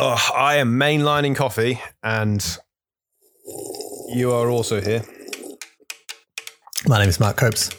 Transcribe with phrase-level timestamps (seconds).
[0.00, 2.44] Oh, I am mainlining coffee, and
[4.14, 5.02] you are also here.
[6.86, 7.70] My name is Mark Copes,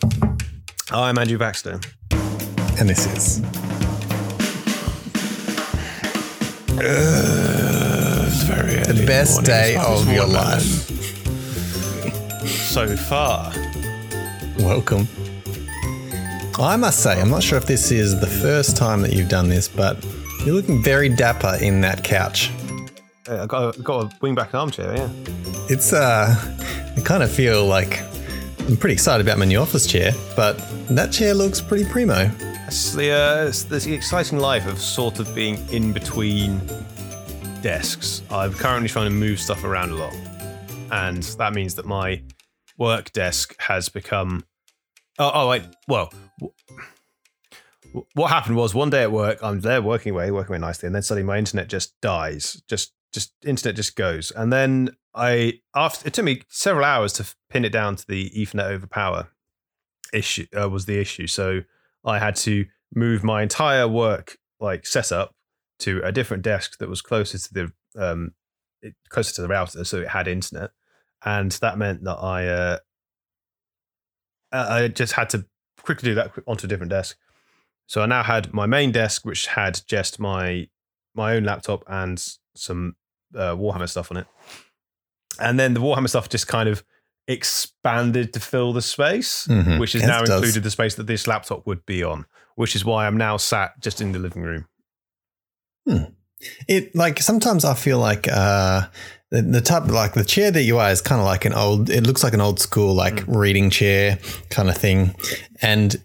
[0.92, 1.79] I'm Andrew Baxter.
[2.79, 3.42] and this is
[6.82, 10.63] It's very the best day of your life.
[12.47, 13.51] so far.
[14.59, 15.07] Welcome.
[16.59, 19.47] I must say, I'm not sure if this is the first time that you've done
[19.47, 20.04] this, but
[20.46, 22.52] you're looking very dapper in that couch.
[23.30, 24.96] I got a, got a wingback armchair.
[24.96, 25.10] Yeah.
[25.70, 26.36] It's uh,
[26.97, 28.02] I kind of feel like
[28.68, 30.57] I'm pretty excited about my new office chair, but
[30.89, 32.31] that chair looks pretty primo.
[32.67, 36.61] It's the uh, it's the exciting life of sort of being in between
[37.61, 38.23] desks.
[38.31, 40.14] I'm currently trying to move stuff around a lot,
[40.92, 42.23] and that means that my
[42.78, 44.45] work desk has become.
[45.17, 45.64] Oh, oh wait.
[45.88, 46.11] Well,
[48.14, 50.95] what happened was one day at work, I'm there working away, working away nicely, and
[50.95, 52.61] then suddenly my internet just dies.
[52.67, 57.36] Just, just internet just goes, and then I after it took me several hours to
[57.50, 59.30] pin it down to the Ethernet over power
[60.13, 61.28] issue uh, was the issue.
[61.28, 61.61] So
[62.05, 65.33] I had to move my entire work like setup
[65.80, 68.31] to a different desk that was closer to the um
[69.09, 70.72] closer to the router, so it had internet,
[71.25, 72.78] and that meant that I uh,
[74.52, 75.45] I just had to
[75.81, 77.17] quickly do that onto a different desk.
[77.89, 80.67] So I now had my main desk, which had just my
[81.15, 82.23] my own laptop and
[82.55, 82.95] some
[83.35, 84.27] uh, Warhammer stuff on it,
[85.39, 86.83] and then the Warhammer stuff just kind of
[87.27, 89.79] expanded to fill the space Mhm.
[89.79, 90.29] which has Yes, now does.
[90.41, 93.79] included the space that this laptop would be on, which is why I'm now sat
[93.79, 94.65] just in the living room.
[96.67, 98.87] It like sometimes I feel like uh,
[99.31, 101.89] the, the type like the chair that you are is kind of like an old.
[101.89, 105.15] It looks like an old school like reading chair kind of thing,
[105.61, 105.95] and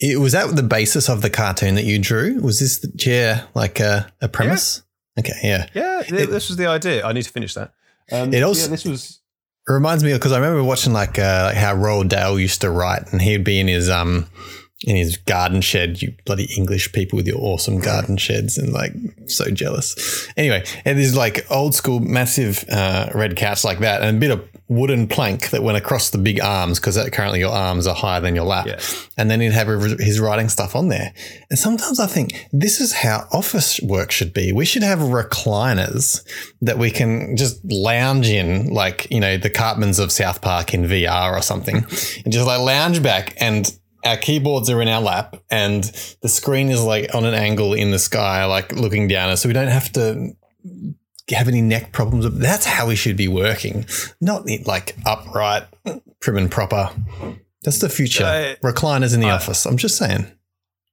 [0.00, 2.40] it was that the basis of the cartoon that you drew.
[2.40, 4.82] Was this the chair like a, a premise?
[5.18, 5.66] Okay, yeah.
[5.74, 7.04] Yeah, th- this was the idea.
[7.06, 7.72] I need to finish that.
[8.10, 9.20] Um, It also- yeah, this was
[9.68, 12.70] It reminds me because I remember watching like uh, like how Roald Dahl used to
[12.70, 14.26] write, and he'd be in his um
[14.84, 16.02] in his garden shed.
[16.02, 18.92] You bloody English people with your awesome garden sheds, and like
[19.26, 20.28] so jealous.
[20.36, 24.30] Anyway, and there's like old school massive uh, red couch like that, and a bit
[24.30, 28.20] of wooden plank that went across the big arms because currently your arms are higher
[28.20, 28.66] than your lap.
[28.66, 28.80] Yeah.
[29.18, 31.12] And then he'd have his writing stuff on there.
[31.50, 34.52] And sometimes I think this is how office work should be.
[34.52, 36.26] We should have recliners
[36.62, 40.84] that we can just lounge in, like, you know, the Cartmans of South Park in
[40.84, 43.70] VR or something, and just like lounge back and
[44.04, 45.84] our keyboards are in our lap and
[46.22, 49.42] the screen is like on an angle in the sky, like looking down us.
[49.42, 50.32] So we don't have to
[51.30, 52.28] have any neck problems.
[52.38, 53.86] That's how we should be working,
[54.20, 55.64] not like upright,
[56.20, 56.90] prim and proper.
[57.62, 58.24] That's the future.
[58.24, 59.64] Uh, Recliners in the uh, office.
[59.64, 60.26] I'm just saying.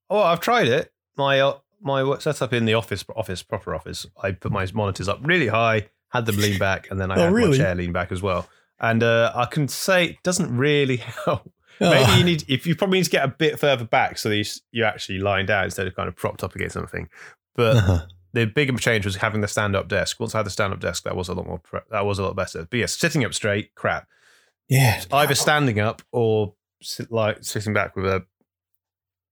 [0.10, 0.92] oh, I've tried it.
[1.18, 4.06] My uh, my work setup in the office, office proper office.
[4.24, 7.24] I put my monitors up really high, had them lean back, and then I Oh,
[7.26, 7.58] had really?
[7.58, 8.48] my chair lean back as well.
[8.80, 11.52] And uh, I can say it doesn't really help.
[11.82, 11.90] Oh.
[11.90, 14.38] Maybe you need if you probably need to get a bit further back so that
[14.38, 17.10] you, you're actually lying down instead of kind of propped up against something.
[17.56, 18.06] But Uh-huh.
[18.34, 20.20] the bigger change was having the stand-up desk.
[20.20, 21.60] Once I had the stand-up desk, that was a lot more.
[21.60, 22.68] Pre- that was a lot better.
[22.70, 24.08] But yes, sitting up straight, crap.
[24.70, 25.02] Yeah.
[25.12, 28.24] Either standing up or sit, like sitting back with a,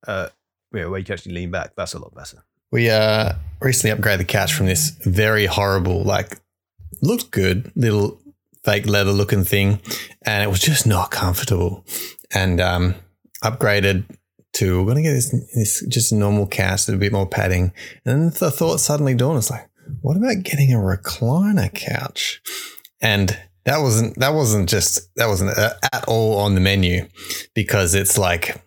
[0.07, 0.29] uh,
[0.73, 1.71] you where you can actually lean back.
[1.77, 2.43] That's a lot better.
[2.71, 6.39] We uh, recently upgraded the couch from this very horrible, like,
[7.01, 8.19] looked good little
[8.63, 9.79] fake leather looking thing,
[10.23, 11.85] and it was just not comfortable.
[12.33, 12.95] And um,
[13.43, 14.05] upgraded
[14.53, 17.71] to we're gonna get this, this just normal couch with a bit more padding.
[18.05, 19.69] And then the thought suddenly dawned, it's like,
[20.01, 22.41] what about getting a recliner couch?
[23.01, 27.07] And that wasn't that wasn't just that wasn't uh, at all on the menu
[27.53, 28.61] because it's like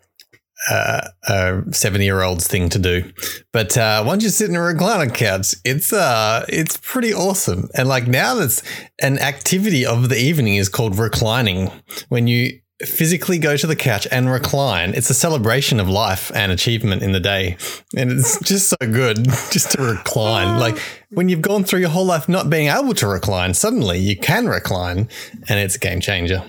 [0.70, 3.12] uh, a seventy year old's thing to do.
[3.52, 7.68] But uh, once you sit in a recliner couch, it's uh, it's pretty awesome.
[7.74, 8.62] And like now, that's
[9.00, 11.70] an activity of the evening is called reclining.
[12.08, 16.50] When you physically go to the couch and recline, it's a celebration of life and
[16.52, 17.56] achievement in the day,
[17.96, 20.56] and it's just so good just to recline.
[20.56, 20.60] Oh.
[20.60, 20.78] Like
[21.10, 24.46] when you've gone through your whole life not being able to recline, suddenly you can
[24.46, 25.08] recline,
[25.48, 26.42] and it's a game changer.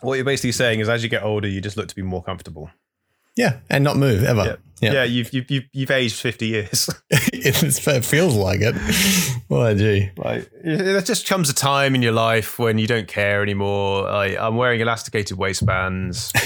[0.00, 2.22] What you're basically saying is, as you get older, you just look to be more
[2.22, 2.70] comfortable.
[3.36, 4.44] Yeah, and not move ever.
[4.44, 4.92] Yeah, Yeah.
[4.92, 5.04] yeah.
[5.04, 6.90] you've, you've you've you've aged fifty years.
[7.32, 8.74] It feels like it.
[9.52, 10.10] Oh, gee.
[10.16, 14.08] Like there just comes a time in your life when you don't care anymore.
[14.08, 16.32] I, I'm wearing elasticated waistbands.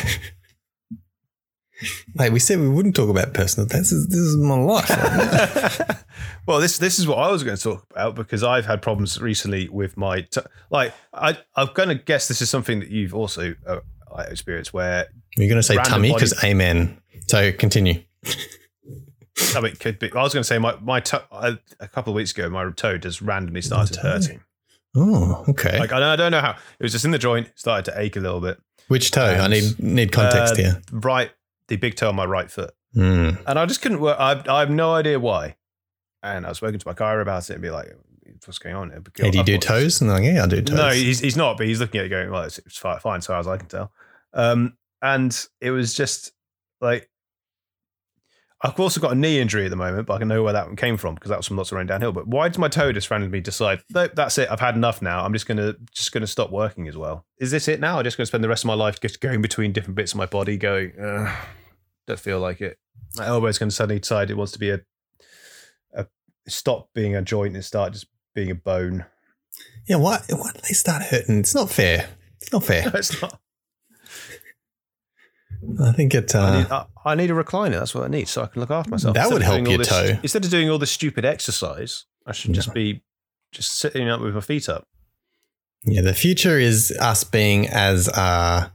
[2.16, 3.66] Hey, we said we wouldn't talk about personal.
[3.66, 4.88] This is this is my life.
[6.46, 9.20] well, this this is what I was going to talk about because I've had problems
[9.20, 10.40] recently with my t-
[10.70, 13.80] like I I'm going to guess this is something that you've also uh,
[14.28, 16.98] experienced where You're going to say tummy body- because amen.
[17.26, 18.02] So continue.
[19.56, 20.12] I mean, it could be.
[20.12, 22.98] I was going to say my my toe, a couple of weeks ago, my toe
[22.98, 24.40] just randomly started hurting.
[24.96, 25.78] Oh, okay.
[25.80, 26.50] Like I don't, I don't know how.
[26.78, 28.60] It was just in the joint, started to ache a little bit.
[28.88, 29.24] Which toe?
[29.24, 30.82] I need need context Uh, here.
[30.92, 31.30] Right,
[31.68, 33.42] the big toe on my right foot, Mm.
[33.46, 34.16] and I just couldn't work.
[34.20, 35.56] I, I have no idea why.
[36.22, 37.92] And I was spoken to my chiro about it and be like,
[38.46, 40.00] "What's going on?" here?" Because Hey, do you do toes?
[40.00, 40.76] And like, yeah, I do toes.
[40.76, 43.20] No, he's, he's not, but he's looking at it going, well, it's, it's fine, fine,
[43.20, 43.90] so as I can tell.
[44.32, 46.32] Um, and it was just
[46.80, 47.10] like,
[48.64, 50.66] I've also got a knee injury at the moment, but I can know where that
[50.66, 52.12] one came from because that was from lots of running downhill.
[52.12, 55.22] But why did my toe just randomly decide, nope, that's it, I've had enough now.
[55.22, 57.26] I'm just gonna just gonna stop working as well.
[57.38, 57.98] Is this it now?
[57.98, 60.16] I'm just gonna spend the rest of my life just going between different bits of
[60.18, 60.92] my body, going,
[62.06, 62.78] don't feel like it.
[63.16, 64.80] My elbow's gonna suddenly decide it wants to be a,
[65.92, 66.06] a
[66.48, 69.04] stop being a joint and start just being a bone.
[69.86, 71.40] yeah, why why do they start hurting?
[71.40, 72.08] It's not fair.
[72.40, 72.90] It's not fair.
[72.94, 73.38] it's not.
[75.82, 76.34] I think it.
[76.34, 77.78] I, Uh, need, I, I need a recliner.
[77.78, 79.14] That's what I need, so I can look after myself.
[79.14, 80.18] That Instead would of help doing all your this- toe.
[80.22, 83.02] Instead of doing all this stupid exercise, I should just be
[83.52, 84.86] just sitting up with my feet up.
[85.84, 88.68] yeah, the future is us being as uh,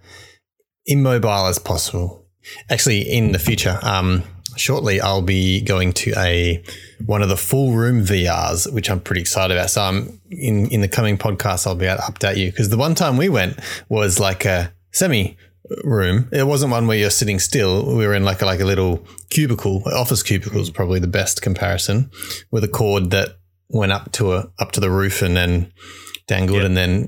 [0.86, 2.26] immobile as possible.
[2.70, 4.24] Actually, in the future, um,
[4.56, 6.64] shortly I'll be going to a
[7.06, 9.70] one of the full room VRs, which I'm pretty excited about.
[9.70, 12.78] So I'm in in the coming podcast, I'll be able to update you because the
[12.78, 13.60] one time we went
[13.90, 15.38] was like a semi
[15.84, 16.28] room.
[16.32, 17.86] It wasn't one where you're sitting still.
[17.96, 19.84] We were in like a, like a little cubicle.
[19.86, 22.10] Office cubicle is probably the best comparison,
[22.52, 23.38] with a cord that
[23.70, 25.72] went up to a up to the roof and then
[26.28, 26.66] dangled, Yeah.
[26.66, 27.02] and then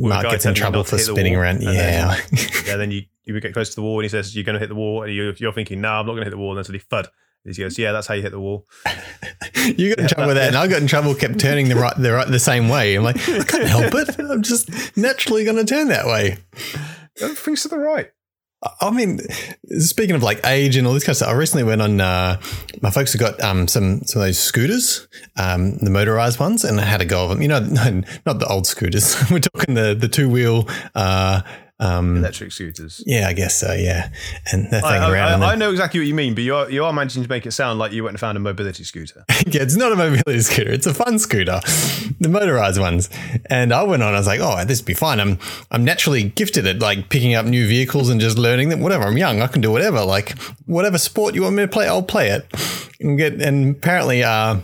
[0.00, 1.56] the Mark gets in trouble for spinning wall, around.
[1.58, 1.74] and then-
[2.32, 2.40] Yeah.
[2.66, 4.54] Yeah, then you, you would get close to the wall and he says, You're going
[4.54, 5.02] to hit the wall.
[5.02, 6.50] And you, you're thinking, No, I'm not going to hit the wall.
[6.50, 7.08] And then suddenly.
[7.46, 8.66] And he goes, Yeah, that's how you hit the wall.
[9.76, 11.14] You got in trouble with that, and I got in trouble.
[11.14, 12.96] Kept turning the right, the right, the same way.
[12.96, 14.18] I'm like, I can't help it.
[14.18, 16.36] I'm just naturally going to turn that way.
[17.20, 18.10] Everything's to the right.
[18.80, 19.20] I mean,
[19.78, 22.00] speaking of like age and all this kind of stuff, I recently went on.
[22.00, 22.40] Uh,
[22.80, 25.06] my folks have got um, some some of those scooters,
[25.36, 27.42] um, the motorized ones, and I had a go of them.
[27.42, 27.58] You know,
[28.26, 29.16] not the old scooters.
[29.30, 30.68] We're talking the the two wheel.
[30.94, 31.42] Uh,
[31.80, 33.02] um, Electric scooters.
[33.04, 33.72] yeah, I guess so.
[33.72, 34.10] Yeah,
[34.52, 35.42] and that thing I, around.
[35.42, 37.46] I, I, know exactly what you mean, but you are, you are managing to make
[37.46, 39.24] it sound like you went and found a mobility scooter.
[39.46, 40.70] yeah, it's not a mobility scooter.
[40.70, 41.60] It's a fun scooter,
[42.20, 43.10] the motorized ones.
[43.46, 44.14] And I went on.
[44.14, 45.18] I was like, oh, this would be fine.
[45.18, 45.38] I'm
[45.72, 48.80] I'm naturally gifted at like picking up new vehicles and just learning them.
[48.80, 49.04] Whatever.
[49.04, 49.42] I'm young.
[49.42, 50.04] I can do whatever.
[50.04, 52.46] Like whatever sport you want me to play, I'll play it.
[53.00, 54.58] And get and apparently, uh,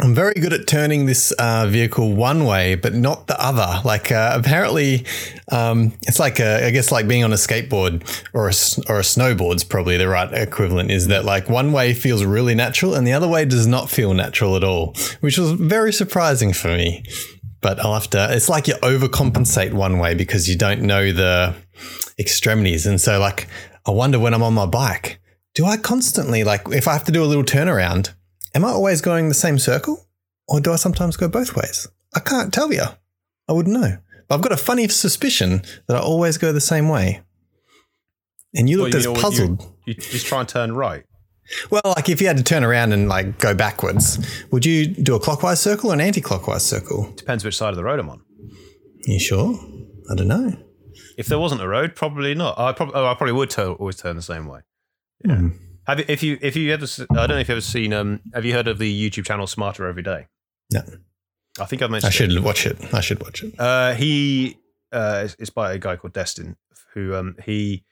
[0.00, 3.80] I'm very good at turning this uh, vehicle one way, but not the other.
[3.84, 5.04] Like uh, apparently,
[5.50, 9.02] um, it's like a, I guess like being on a skateboard or a, or a
[9.02, 10.92] snowboard's probably the right equivalent.
[10.92, 14.14] Is that like one way feels really natural and the other way does not feel
[14.14, 17.04] natural at all, which was very surprising for me.
[17.60, 18.28] But I'll have to.
[18.30, 21.56] It's like you overcompensate one way because you don't know the
[22.16, 23.48] extremities, and so like
[23.84, 25.20] I wonder when I'm on my bike,
[25.54, 28.12] do I constantly like if I have to do a little turnaround?
[28.58, 30.04] Am I always going the same circle?
[30.48, 31.86] Or do I sometimes go both ways?
[32.16, 32.82] I can't tell you.
[33.48, 33.98] I wouldn't know.
[34.26, 37.20] But I've got a funny suspicion that I always go the same way.
[38.56, 39.72] And you What, looked you as mean, you- puzzled.
[39.86, 41.04] You just try and turn right.
[41.70, 44.18] Well, like if you had to turn around and like go backwards,
[44.50, 47.12] would you do a clockwise circle or an anti-clockwise circle?
[47.14, 48.22] Depends which side of the road I'm on.
[49.06, 49.54] You sure?
[50.10, 50.52] I don't know.
[51.16, 52.58] If there wasn't a road, probably not.
[52.58, 54.62] I probably, oh, I probably would turn, always turn the same way.
[55.24, 55.36] Yeah.
[55.36, 55.48] Hmm.
[55.88, 58.20] Have you, if you if you ever I don't know if you've ever seen um
[58.34, 60.26] have you heard of the YouTube channel Smarter Every Day?
[60.70, 60.82] No.
[61.58, 62.08] I think I've mentioned.
[62.08, 62.76] I should watch it.
[62.94, 63.54] I should watch it.
[63.54, 63.60] It.
[63.60, 64.58] Uh, he
[64.92, 66.56] uh, it's, by a guy called Destin
[66.92, 67.84] who um he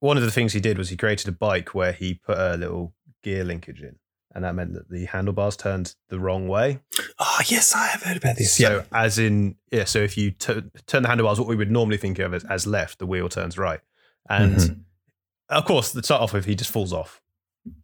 [0.00, 2.56] one of the things he did was he created a bike where he put a
[2.56, 3.96] little gear linkage in,
[4.34, 6.80] and that meant that the handlebars turned the wrong way.
[7.18, 8.54] Oh, yes, I have heard about this.
[8.54, 8.82] So yeah.
[8.92, 12.18] as in yeah, so if you t- turn the handlebars, what we would normally think
[12.20, 13.80] of as, as left, the wheel turns right,
[14.30, 14.80] and Mhm.
[15.48, 17.20] Of course, to start off with, he just falls off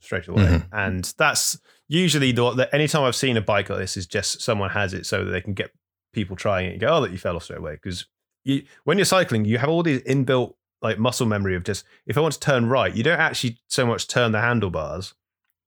[0.01, 0.43] straight away.
[0.45, 0.67] Mhm.
[0.73, 4.71] And that's usually the, the anytime I've seen a bike like this is just someone
[4.71, 5.71] has it so that they can get
[6.13, 7.73] people trying it and go, oh, that you fell off straight away.
[7.75, 8.07] Because
[8.45, 12.17] you, when you're cycling, you have all these inbuilt like muscle memory of just if
[12.17, 15.15] I want to turn right, you don't actually so much turn the handlebars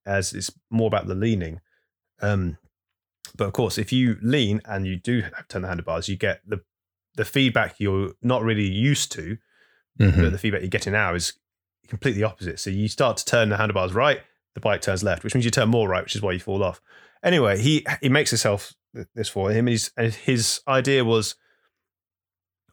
[0.05, 1.59] as it's more about the leaning.
[2.21, 2.57] Um,
[3.35, 6.61] but of course, if you lean and you do turn the handlebars, you get the
[7.15, 9.37] the feedback you're not really used to
[9.99, 10.21] Mhm.
[10.21, 11.33] but the feedback you're getting now is
[11.87, 12.59] completely opposite.
[12.59, 14.21] So you start to turn the handlebars right,
[14.53, 16.63] the bike turns left, which means you turn more right, which is why you fall
[16.63, 16.81] off.
[17.23, 18.73] Anyway, he he makes himself
[19.15, 19.67] this for him.
[19.67, 21.35] His, his idea was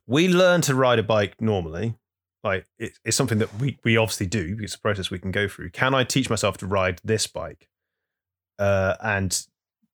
[0.07, 1.95] we learn to ride a bike normally.
[2.43, 4.59] Like it, it's something that we, we obviously do.
[4.61, 5.71] It's a process we can go through.
[5.71, 7.69] Can I teach myself to ride this bike?
[8.59, 9.47] Uh, and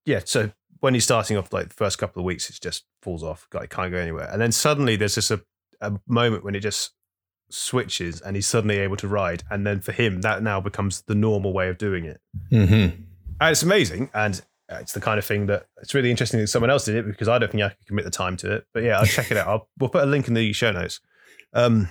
[0.05, 0.51] yeah, so
[0.81, 3.47] when he's starting off, like the first couple of weeks, it just falls off.
[3.55, 4.29] Like can't go anywhere.
[4.31, 5.43] And then suddenly there's just a,
[5.81, 6.93] a moment when it just
[7.51, 9.43] switches and he's suddenly able to ride.
[9.51, 12.21] And then for him, that now becomes the normal way of doing it.
[12.51, 13.03] Mm-hmm.
[13.41, 14.11] And it's amazing.
[14.15, 17.07] And it's the kind of thing that it's really interesting that someone else did it
[17.07, 18.67] because I don't think I could commit the time to it.
[18.73, 19.49] But yeah, I'll check it out.
[19.49, 21.01] I'll, we'll put a link in the show notes.
[21.53, 21.89] Um,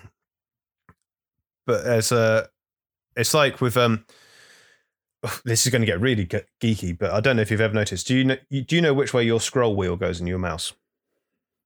[1.67, 2.49] but as a,
[3.15, 4.05] it's like with um,
[5.43, 7.73] this is going to get really ge- geeky, but I don't know if you've ever
[7.73, 8.07] noticed.
[8.07, 8.37] Do you know?
[8.49, 10.73] Do you know which way your scroll wheel goes in your mouse?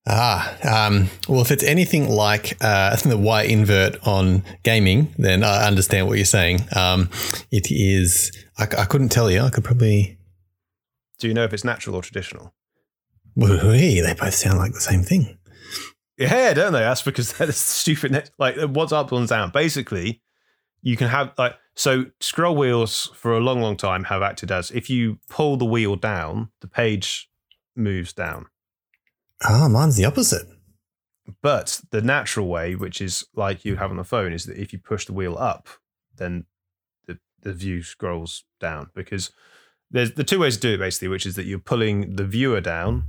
[0.06, 5.66] Ah, um, well, if it's anything like uh, the Y invert on gaming, then I
[5.66, 6.62] understand what you're saying.
[6.76, 7.10] Um,
[7.52, 8.32] it is.
[8.58, 9.42] I, I couldn't tell you.
[9.42, 10.18] I could probably.
[11.20, 12.54] Do you know if it's natural or traditional?
[13.36, 15.38] Woo-wee, they both sound like the same thing.
[16.18, 16.80] Yeah, don't they?
[16.80, 18.12] That's because they're the stupid.
[18.12, 19.52] Net- like what's up, one's down.
[19.52, 20.22] Basically,
[20.82, 24.70] you can have like so scroll wheels for a long, long time have acted as
[24.72, 27.30] if you pull the wheel down, the page
[27.76, 28.48] moves down.
[29.48, 30.48] Oh, mine's the opposite.
[31.42, 34.74] But the natural way, which is like you have on the phone, is that if
[34.74, 35.70] you push the wheel up,
[36.18, 36.46] then
[37.08, 39.32] the, the view scrolls down because
[39.90, 42.62] there's the two ways to do it basically, which is that you're pulling the viewer
[42.62, 43.06] down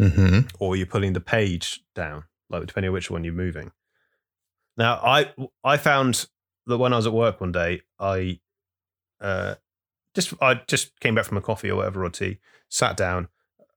[0.00, 0.40] Mm-hmm.
[0.58, 3.70] or you're pulling the page down, like depending on which one you're moving.
[4.76, 6.26] Now, I I found
[6.66, 8.40] that when I was at work one day, I
[9.20, 9.56] uh,
[10.14, 12.38] just I just came back from a coffee or whatever or tea,
[12.70, 13.28] sat down,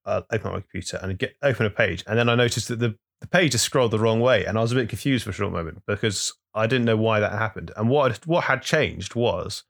[0.05, 2.97] uh, opened my computer and get open a page, and then I noticed that the
[3.21, 5.33] the page has scrolled the wrong way, and I was a bit confused for a
[5.33, 7.71] short moment because I didn't know why that happened.
[7.77, 9.63] And what what had changed was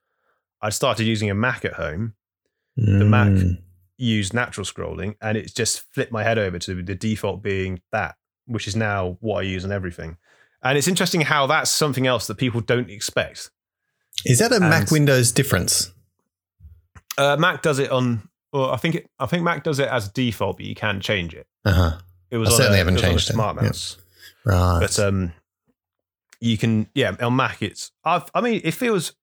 [0.62, 2.16] I'd started using a Mac at home,
[2.76, 3.62] The Mac- Mm.
[3.98, 8.16] used natural scrolling, and it's just flipped my head over to the default being that,
[8.46, 10.18] which is now what I use on everything.
[10.64, 13.52] And it's interesting how that's something else that people don't expect.
[14.26, 15.94] Is that a Mac Windows difference?
[17.18, 20.08] Uh, Mac does it on, well, I think it, I think Mac does it as
[20.08, 21.46] default, but you can change it.
[21.66, 21.98] Uh huh.
[22.32, 23.34] It was I on certainly a, haven't it was on a changed it.
[23.34, 23.72] smart Yeah.
[24.46, 24.80] Right.
[24.80, 25.34] but um,
[26.40, 29.14] you can yeah on Mac it's I've, I mean it feels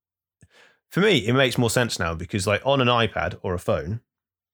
[0.91, 4.01] for me it makes more sense now because like on an iPad or a phone,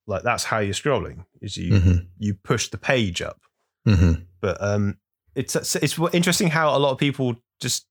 [0.06, 1.96] like that's how you're scrolling is you mm-hmm.
[2.18, 3.40] you push the page up.
[3.86, 4.22] Mm-hmm.
[4.40, 4.98] but um
[5.34, 7.86] it's it's interesting how a lot of people just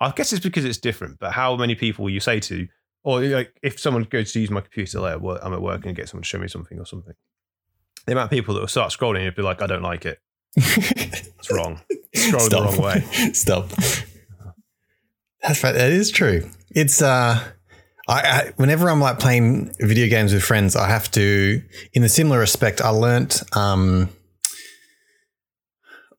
[0.00, 2.66] i guess it's because it's different but how many people you say to
[3.02, 5.96] or like if someone goes to use my computer at work- i'm at work and
[5.96, 7.14] get someone to show me something or something
[8.06, 10.18] the amount of people that will start scrolling and be like i don't like it
[10.56, 11.80] it's wrong
[12.14, 13.00] scrolling the wrong way
[13.32, 13.68] Stop.
[15.42, 15.72] That's right.
[15.72, 16.48] That is true.
[16.70, 17.42] It's uh,
[18.08, 21.62] I, I whenever I'm like playing video games with friends, I have to.
[21.94, 23.42] In a similar respect, I learnt.
[23.56, 24.10] Um,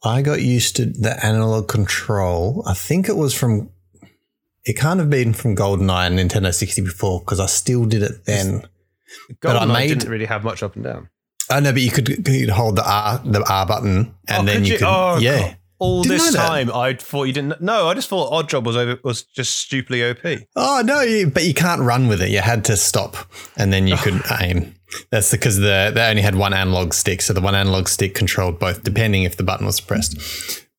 [0.04, 2.64] I got used to the analog control.
[2.66, 3.70] I think it was from.
[4.66, 8.68] It can't have been from GoldenEye and Nintendo 64 because I still did it then.
[9.42, 11.10] But I GoldenEye made- didn't really have much up and down
[11.50, 14.52] I know, but you could, you could hold the R the R button and Oh,
[14.52, 14.78] then could you, you?
[14.80, 15.40] could Oh, yeah.
[15.40, 15.58] God.
[15.80, 19.00] all Didn't this time i thought you didn't no i just thought Oddjob was over
[19.04, 20.20] was just stupidly op
[20.56, 22.30] Oh no, you, but you can't run with it.
[22.30, 23.18] You had to stop,
[23.58, 24.76] and then you could aim.
[25.10, 28.60] That's because the they only had one analog stick, so the one analog stick controlled
[28.60, 30.18] both, depending if the button was pressed.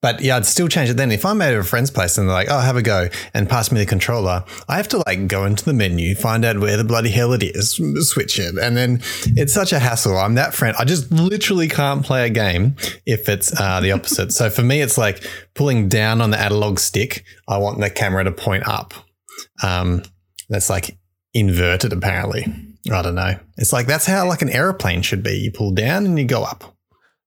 [0.03, 1.13] But yeah, I'd still change it then.
[1.13, 3.71] If I'm at a friend's place and they're like, "Oh, have a go," and pass
[3.71, 6.83] me the controller, I have to like go into the menu, find out where the
[6.83, 7.81] bloody hell it is,
[8.11, 10.19] switch it, and then it's such a hassle.
[10.19, 10.77] I'm that friend.
[10.77, 12.75] I just literally can't play a game
[13.07, 14.33] if it's uh, the opposite.
[14.33, 17.25] so for me, it's like pulling down on the analog stick.
[17.47, 18.95] I want the camera to point up.
[19.63, 20.03] Um,
[20.49, 20.99] that's like
[21.33, 22.45] inverted, apparently.
[22.93, 23.39] I don't know.
[23.57, 25.39] It's like that's how like an aeroplane should be.
[25.39, 26.72] You pull down and you go up.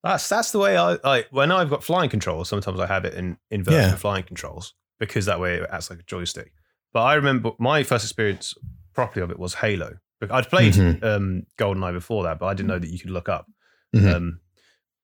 [0.06, 2.48] That's that's the way I like when I've got flying controls.
[2.48, 3.96] Sometimes I have it in inverted Yeah.
[3.96, 6.54] flying controls because that way it acts like a joystick.
[6.94, 8.54] But I remember my first experience
[8.94, 9.98] properly of it was Halo.
[10.30, 11.04] I'd played Mhm.
[11.04, 13.48] um, GoldenEye before that, but I didn't know that you could look up.
[13.96, 14.14] Mhm.
[14.16, 14.40] Um,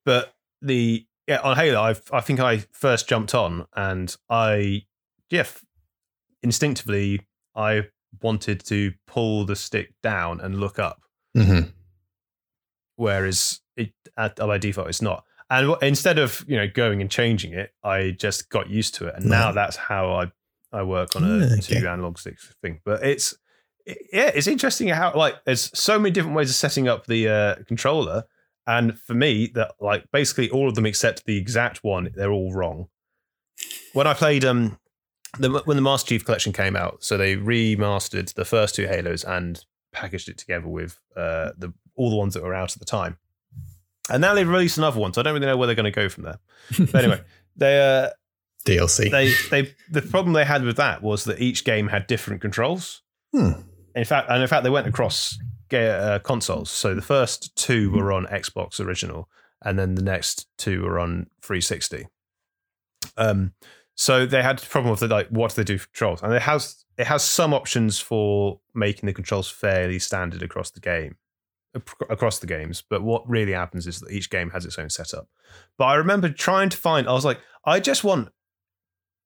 [0.05, 4.85] but the yeah on Halo, I I think I first jumped on and I
[5.31, 5.63] yeah f-
[6.43, 7.87] instinctively I
[8.21, 11.01] wanted to pull the stick down and look up
[11.35, 11.61] hmm
[12.95, 15.23] whereas it at, by default it's not.
[15.49, 19.15] And instead of you know going and changing it, I just got used to it,
[19.15, 20.31] and now that's how I
[20.71, 21.79] I work on a okay.
[21.79, 22.79] two analog stick thing.
[22.85, 23.35] But it's
[23.85, 27.27] it- yeah, it's interesting how like there's so many different ways of setting up the
[27.27, 28.23] uh, controller,
[28.65, 32.53] and for me that like basically all of them except the exact one they're all
[32.53, 32.87] wrong.
[33.93, 34.77] When I played um
[35.37, 39.23] the when the Master Chief Collection came out, so they remastered the first two Halos
[39.23, 42.85] and packaged it together with uh, the all the ones that were out at the
[42.85, 43.17] time.
[44.11, 45.91] And now they've released another one, so I don't really know where they're going to
[45.91, 46.39] go from there.
[46.77, 47.21] But anyway,
[47.55, 48.09] they uh,
[48.65, 49.09] DLC.
[49.09, 53.01] they they the problem they had with that was that each game had different controls.
[53.33, 53.51] Hmm.
[53.95, 55.37] In fact, and in fact, they went across
[55.73, 56.69] uh, consoles.
[56.69, 59.29] So the first two were on Xbox original,
[59.63, 62.07] and then the next two were on 360.
[63.17, 63.53] Um,
[63.95, 66.33] So they had a problem with the, like what do they do for controls, and
[66.33, 71.17] it has it has some options for making the controls fairly standard across the game,
[72.09, 72.83] across the games.
[72.87, 75.27] But what really happens is that each game has its own setup.
[75.77, 77.07] But I remember trying to find.
[77.07, 78.29] I was like, I just want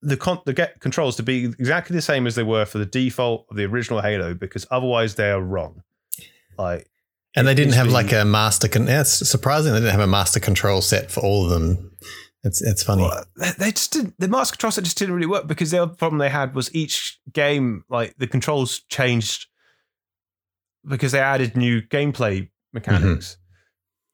[0.01, 2.85] the con- the get controls to be exactly the same as they were for the
[2.85, 5.83] default of the original Halo because otherwise they are wrong.
[6.57, 6.89] Like,
[7.35, 8.67] and they didn't have like a master.
[8.67, 11.91] Con- yeah, it's surprising they didn't have a master control set for all of them.
[12.43, 13.01] It's it's funny.
[13.01, 13.25] Well,
[13.57, 14.13] they just didn't.
[14.19, 16.73] The master control set just didn't really work because the other problem they had was
[16.75, 19.47] each game, like the controls changed
[20.87, 23.37] because they added new gameplay mechanics.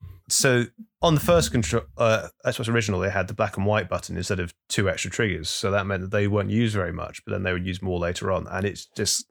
[0.04, 0.16] Mm-hmm.
[0.30, 0.66] So
[1.02, 4.40] on the first control, uh, Xbox original, they had the black and white button instead
[4.40, 5.50] of two extra triggers.
[5.50, 8.00] So that meant that they weren't used very much, but then they would use more
[8.00, 8.48] later on.
[8.48, 9.30] And it's just,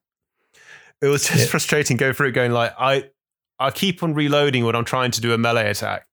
[1.00, 1.46] it was just yeah.
[1.46, 3.10] frustrating going through it, going like, I,
[3.58, 6.06] I keep on reloading when I'm trying to do a melee attack.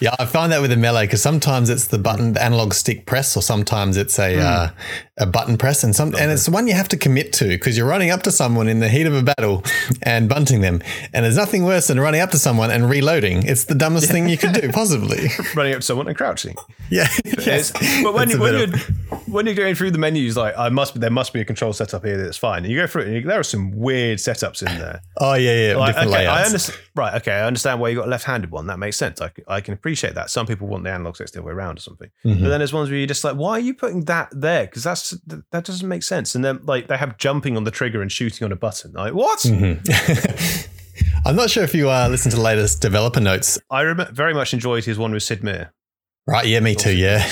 [0.00, 3.04] Yeah, I find that with the melee because sometimes it's the button, the analog stick
[3.06, 4.40] press, or sometimes it's a mm.
[4.40, 4.70] uh,
[5.18, 7.76] a button press, and some and it's the one you have to commit to because
[7.76, 9.64] you're running up to someone in the heat of a battle
[10.02, 10.80] and bunting them,
[11.12, 13.44] and there's nothing worse than running up to someone and reloading.
[13.44, 14.12] It's the dumbest yeah.
[14.12, 15.28] thing you can do, possibly.
[15.56, 16.54] running up to someone and crouching.
[16.90, 17.72] Yeah, yes.
[18.02, 18.78] But when you, when you're
[19.26, 21.72] when you're going through the menus, like I must, be, there must be a control
[21.72, 22.62] setup here that's fine.
[22.62, 25.02] And you go through it, and you, there are some weird setups in there.
[25.16, 26.40] Oh yeah, yeah, like, different okay, layouts.
[26.40, 26.78] I understand.
[26.94, 28.68] Right, okay, I understand why you got a left-handed one.
[28.68, 29.20] That makes sense.
[29.20, 30.30] I, I can appreciate that.
[30.30, 32.10] Some people want the analog sticks the other way around or something.
[32.24, 32.42] Mm-hmm.
[32.42, 34.66] But then there's ones where you're just like, why are you putting that there?
[34.66, 35.10] Because that's
[35.50, 36.34] that doesn't make sense.
[36.34, 38.92] And then like they have jumping on the trigger and shooting on a button.
[38.92, 39.40] Like what?
[39.40, 40.72] Mm-hmm.
[41.26, 43.58] I'm not sure if you uh, listened to the latest developer notes.
[43.70, 45.72] I rem- very much enjoyed his one with Sid Meier.
[46.26, 46.46] Right.
[46.46, 46.60] Yeah.
[46.60, 46.96] Me too.
[46.96, 47.26] Yeah.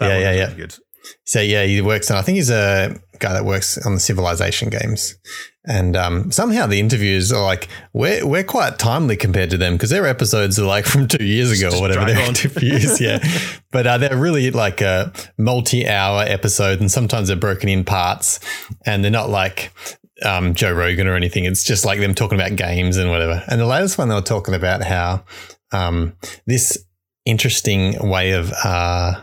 [0.00, 0.18] Yeah.
[0.18, 0.32] Yeah.
[0.32, 0.52] Yeah.
[0.54, 0.76] Good.
[1.24, 2.16] So yeah, he works on.
[2.16, 5.16] I think he's a guy that works on the Civilization games,
[5.64, 9.90] and um, somehow the interviews are like we're we're quite timely compared to them because
[9.90, 12.06] their episodes are like from two years ago or whatever.
[12.06, 13.18] Their interviews, yeah,
[13.72, 18.40] but uh, they're really like a multi-hour episode, and sometimes they're broken in parts,
[18.86, 19.72] and they're not like
[20.24, 21.44] um, Joe Rogan or anything.
[21.44, 23.42] It's just like them talking about games and whatever.
[23.48, 25.24] And the latest one they were talking about how
[25.72, 26.16] um,
[26.46, 26.84] this
[27.24, 29.20] interesting way of uh,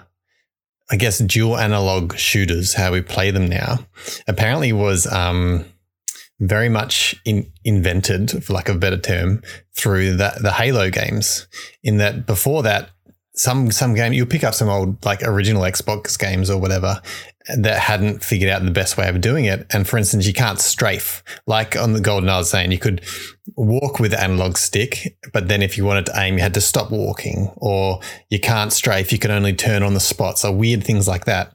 [0.91, 3.79] I guess, dual analog shooters, how we play them now,
[4.27, 5.65] apparently was um,
[6.39, 9.43] very much in, invented, for lack of a better term,
[9.75, 11.47] through the, the Halo games.
[11.83, 12.89] In that before that,
[13.35, 17.01] some some game you pick up some old like original Xbox games or whatever
[17.57, 19.65] that hadn't figured out the best way of doing it.
[19.71, 23.01] And for instance, you can't strafe like on the GoldenEye was saying, you could
[23.55, 26.61] walk with the analog stick, but then if you wanted to aim, you had to
[26.61, 30.37] stop walking, or you can't strafe, you can only turn on the spot.
[30.37, 31.53] So weird things like that.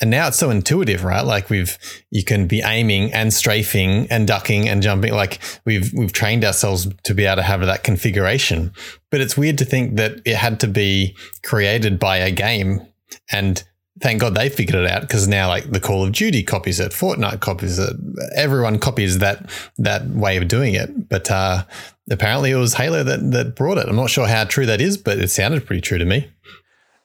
[0.00, 1.24] And now it's so intuitive, right?
[1.24, 1.78] Like we've
[2.10, 5.14] you can be aiming and strafing and ducking and jumping.
[5.14, 8.72] Like we've we've trained ourselves to be able to have that configuration.
[9.10, 12.86] But it's weird to think that it had to be created by a game
[13.32, 13.62] and
[14.00, 16.92] thank God they figured it out because now like the Call of Duty copies it,
[16.92, 17.96] Fortnite copies it,
[18.34, 21.08] everyone copies that that way of doing it.
[21.08, 21.64] But uh,
[22.10, 23.88] apparently it was Halo that that brought it.
[23.88, 26.30] I'm not sure how true that is, but it sounded pretty true to me.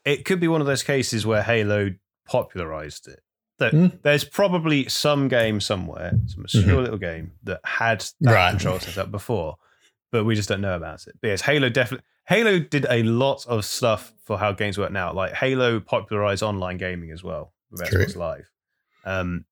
[0.03, 1.91] It could be one of those cases where Halo
[2.25, 3.21] popularized it.
[3.59, 4.01] That mm.
[4.01, 6.77] There's probably some game somewhere, some obscure mm-hmm.
[6.77, 8.49] little game that had that right.
[8.51, 9.57] control set up before,
[10.11, 11.15] but we just don't know about it.
[11.21, 15.13] But yes, Halo definitely Halo did a lot of stuff for how games work now.
[15.13, 18.49] Like Halo popularized online gaming as well with Xbox Live.
[19.05, 19.45] Um,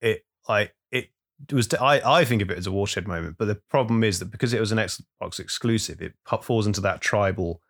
[0.00, 1.10] it like it
[1.52, 1.72] was.
[1.74, 4.52] I I think of it as a watershed moment, but the problem is that because
[4.52, 7.60] it was an Xbox exclusive, it falls into that tribal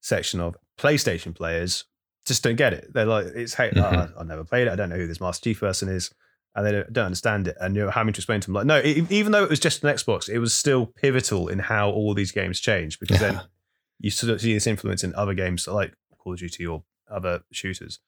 [0.00, 1.84] section of PlayStation players
[2.28, 2.92] just don't get it.
[2.92, 3.80] They're like, it's hey, mm-hmm.
[3.80, 4.72] oh, I've never played it.
[4.72, 6.14] I don't know who this Master Chief person is
[6.58, 7.56] and they don't, don't, understand it.
[7.60, 9.84] And you're having to explain to them, like, no, it, even though it was just
[9.84, 13.32] an Xbox, it was still pivotal in how all these games change because yeah.
[13.32, 13.40] then
[14.00, 17.42] you sort of see this influence in other games like Call of Duty or other
[17.52, 18.00] shooters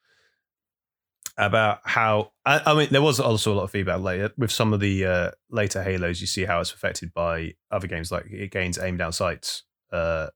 [1.39, 4.73] about how I, I mean there was also a lot of feedback later with some
[4.73, 6.21] of the uh, later Halos.
[6.21, 10.29] You see how it's affected by other games like it gains aim down sights uh,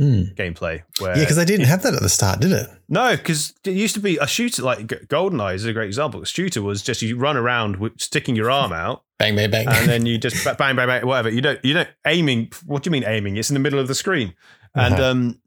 [0.00, 0.34] mm.
[0.34, 0.82] gameplay.
[0.98, 2.68] Where yeah, because they didn't it, have that at the start, did it?
[2.88, 6.22] No, because it used to be a shooter like GoldenEye is a great example.
[6.22, 9.88] A shooter was just you run around sticking your arm out, bang, bang, bang, and
[9.88, 11.30] then you just bang, bang, bang, whatever.
[11.30, 12.52] You don't, you don't aiming.
[12.66, 13.36] What do you mean aiming?
[13.36, 14.34] It's in the middle of the screen,
[14.74, 15.04] and uh-huh.
[15.04, 15.40] um,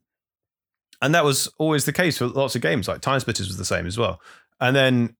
[1.02, 2.88] and that was always the case for lots of games.
[2.88, 4.20] Like TimeSplitters was the same as well.
[4.60, 5.16] And then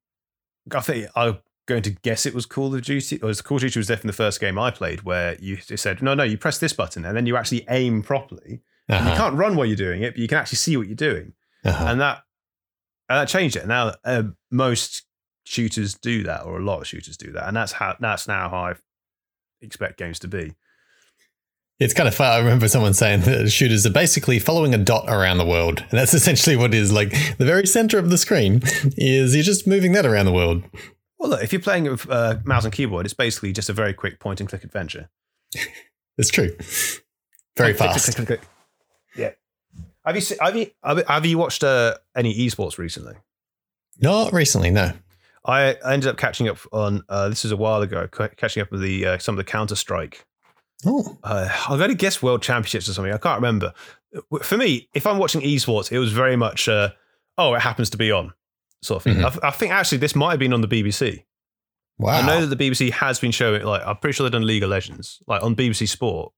[0.73, 3.79] I think I'm going to guess it was Call of Duty, or Call of Duty
[3.81, 6.73] was definitely the first game I played where you said, no, no, you press this
[6.73, 8.63] button and then you actually aim properly.
[8.89, 9.11] Uh-huh.
[9.11, 11.35] You can't run while you're doing it, but you can actually see what you're doing.
[11.65, 11.85] Uh-huh.
[11.89, 12.23] And that
[13.09, 13.67] and that changed it.
[13.67, 15.05] Now uh, most
[15.45, 18.49] shooters do that, or a lot of shooters do that, and that's how that's now
[18.49, 18.75] how I
[19.61, 20.55] expect games to be.
[21.79, 22.31] It's kind of fun.
[22.31, 25.81] I remember someone saying that shooters are basically following a dot around the world.
[25.81, 26.93] And that's essentially what it is.
[26.93, 28.63] Like the very center of the screen
[28.97, 30.63] is you're just moving that around the world.
[31.19, 33.95] Well, look, if you're playing with uh, mouse and keyboard, it's basically just a very
[33.95, 35.09] quick point and click adventure.
[36.19, 36.55] It's true.
[37.57, 38.05] Very click, fast.
[38.05, 38.41] click, click, click.
[39.17, 39.31] Yeah.
[40.05, 43.15] Have you se- have you have you- watched uh, any esports recently?
[44.01, 44.93] Not recently, no.
[45.45, 48.71] I I ended up catching up on uh, this was a while ago, catching up
[48.71, 50.25] with the uh, some of the Counter Strike.
[50.85, 53.13] Oh, Uh, I'm going to guess World Championships or something.
[53.13, 53.73] I can't remember.
[54.43, 56.91] For me, if I'm watching esports, it was very much uh,
[57.39, 58.33] oh, it happens to be on
[58.83, 59.23] sort of thing.
[59.23, 59.39] Mhm.
[59.45, 61.25] I, I think actually this might have been on the BBC.
[61.99, 62.19] wow.
[62.21, 64.65] I know that the BBC has been showing like I'm pretty sure they've done League
[64.65, 66.33] of Legends like on BBC Sport.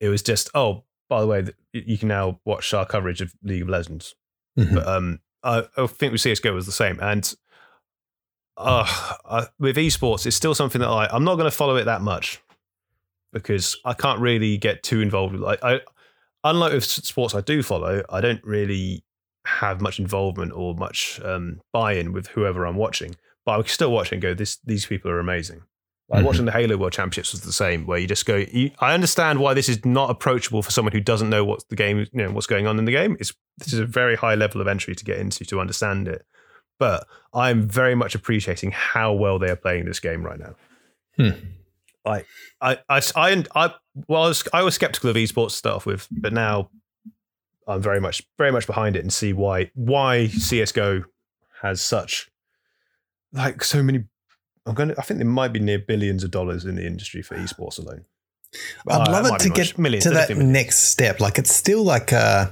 [0.00, 3.62] It was just oh by the way you can now watch our coverage of League
[3.62, 4.14] of Legends.
[4.58, 4.74] Mhm.
[4.74, 7.32] But um, I, I think with CS:GO was the same, and
[8.56, 8.84] uh,
[9.24, 12.02] I, with esports, it's still something that I I'm not going to follow it that
[12.02, 12.40] much
[13.32, 15.42] because I can't really get too involved with.
[15.42, 15.80] Like I,
[16.44, 19.04] unlike with sports I do follow, I don't really
[19.46, 23.16] have much involvement or much um, buy-in with whoever I'm watching.
[23.46, 25.62] But I can still watch and go, "This these people are amazing."
[26.10, 26.26] Like Mhm.
[26.26, 28.36] watching the Halo World Championships was the same, where you just go.
[28.36, 31.76] You, I understand why this is not approachable for someone who doesn't know what's the
[31.76, 33.16] game, you know, what's going on in the game.
[33.20, 36.24] It's this is a very high level of entry to get into to understand it.
[36.78, 40.54] But I'm very much appreciating how well they are playing this game right now.
[41.16, 41.30] Hmm.
[42.06, 42.24] I,
[42.60, 43.74] I, I, I, I,
[44.06, 46.70] well, I was, I was skeptical of esports to start off with, but now
[47.66, 51.04] I'm very much, very much behind it and see why, why CS:GO
[51.60, 52.30] has such,
[53.32, 54.04] like, so many.
[54.66, 54.98] I'm going to.
[54.98, 58.04] I think there might be near billions of dollars in the industry for esports alone.
[58.88, 60.50] I'd Uh, love it it to get Millions, to that millions.
[60.52, 61.20] next step.
[61.20, 62.46] Like it's still like uh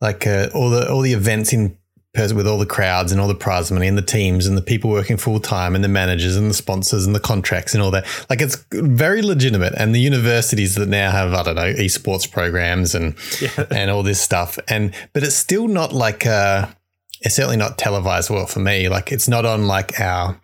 [0.00, 1.76] like uh, all the all the events in
[2.14, 4.62] person with all the crowds and all the prize money and the teams and the
[4.62, 7.90] people working full time and the managers and the sponsors and the contracts and all
[7.90, 8.06] that.
[8.30, 9.74] Like it's very legitimate.
[9.76, 13.66] And the universities that now have I don't know esports programs and Yeah.
[13.70, 14.58] and all this stuff.
[14.68, 16.68] And but it's still not like uh
[17.20, 18.88] it's certainly not televised well for me.
[18.88, 20.40] Like it's not on like our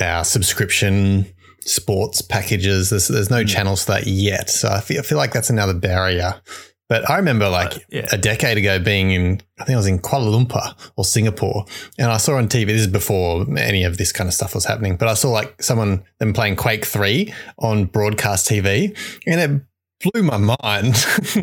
[0.00, 1.26] our subscription
[1.60, 2.90] sports packages.
[2.90, 4.50] There's there's no channels for that yet.
[4.50, 6.40] So I feel, I feel like that's another barrier.
[6.88, 8.06] But I remember like Uh, yeah.
[8.10, 11.64] a decade ago being in, I think I was in Kuala Lumpur or Singapore,
[11.98, 12.66] and I saw on TV.
[12.66, 15.62] This is before any of this kind of stuff was happening, but I saw like
[15.62, 19.60] someone them playing Quake Three on broadcast TV, and it
[20.00, 20.94] blew my mind.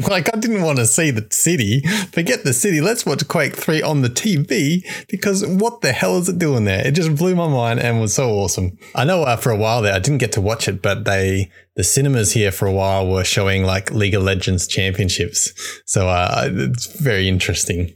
[0.09, 1.81] like I didn't want to see the city.
[2.11, 2.81] Forget the city.
[2.81, 6.85] Let's watch Quake 3 on the TV because what the hell is it doing there?
[6.85, 8.77] It just blew my mind and was so awesome.
[8.95, 11.51] I know uh, for a while there I didn't get to watch it, but they
[11.75, 15.53] the cinemas here for a while were showing like League of Legends championships.
[15.85, 17.93] So uh, it's very interesting.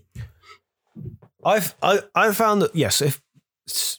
[1.43, 3.21] I've I I found that yes, if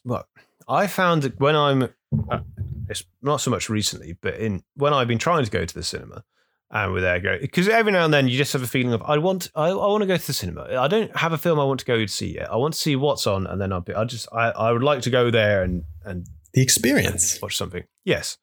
[0.04, 0.26] well,
[0.68, 1.88] I found that when I'm
[2.30, 2.40] uh,
[2.88, 5.82] it's not so much recently, but in when I've been trying to go to the
[5.82, 6.24] cinema
[6.72, 9.02] and we're there go because every now and then you just have a feeling of
[9.02, 10.62] I want I, I want to go to the cinema.
[10.78, 12.50] I don't have a film I want to go to see yet.
[12.50, 14.82] I want to see what's on, and then I'll be I just I, I would
[14.82, 17.40] like to go there and and The experience.
[17.42, 17.84] watch something.
[18.04, 18.38] Yes,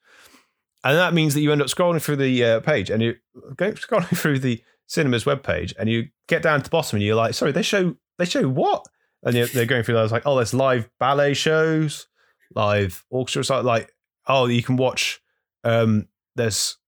[0.84, 3.16] and that means that you end up scrolling through the uh, page and you
[3.56, 7.16] go scrolling through the cinema's webpage and you get down to the bottom and you're
[7.16, 8.84] like, sorry, they show they show what?
[9.22, 12.06] And you're, they're going through those like, oh, there's live ballet shows,
[12.54, 13.92] live orchestra, so like,
[14.26, 15.20] oh, you can watch.
[15.64, 16.78] Um, there's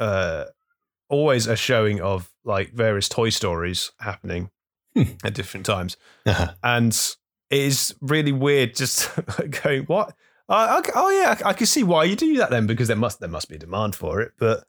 [0.00, 0.46] uh,
[1.08, 4.50] always a showing of like various Toy Stories happening
[4.94, 5.02] Hmm.
[5.24, 5.98] at different times.
[6.24, 6.54] Uh-huh.
[6.62, 6.92] and
[7.50, 9.10] it is really weird just
[9.62, 10.14] going what?
[10.48, 12.96] Uh, okay, oh yeah I, I can see why you do that then because there
[12.96, 14.32] must there must be a demand for it.
[14.38, 14.64] But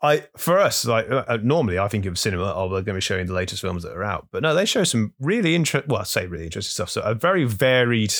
[0.00, 2.94] I for us like uh, uh, normally I think of cinema oh they're going to
[2.94, 4.28] be showing the latest films that are out.
[4.30, 6.88] But no they show some really interesting well I say really interesting stuff.
[6.90, 8.14] So a very varied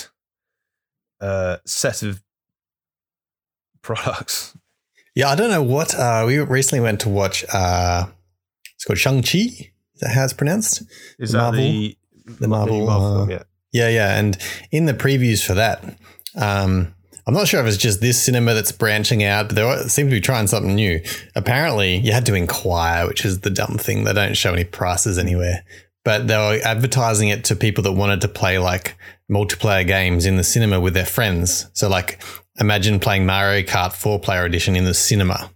[1.20, 2.22] uh set of
[3.80, 4.56] products
[5.14, 5.94] Yeah, I don't know what.
[5.94, 7.44] Uh, we recently went to watch.
[7.52, 8.06] Uh,
[8.74, 9.38] it's called Shang Chi.
[9.38, 10.82] Is that how it's pronounced?
[11.18, 11.96] is The that Marvel- the
[12.40, 12.90] the Marvel, film?
[13.22, 14.18] uh, yeah Yeah, yeah.
[14.18, 14.38] And
[14.70, 15.82] in the previews for that,
[16.36, 16.94] um,
[17.26, 20.10] I'm not sure if it's just this cinema that's branching out, but they seem to
[20.16, 21.00] be trying something new.
[21.36, 24.04] Apparently, you had to inquire, which is the dumb thing.
[24.04, 25.62] They don't show any prices anywhere.
[26.04, 28.96] But they were advertising it to people that wanted to play like
[29.30, 31.70] multiplayer games in the cinema with their friends.
[31.74, 32.20] So, like,
[32.58, 35.50] imagine playing Mario Kart 4 player edition in the cinema.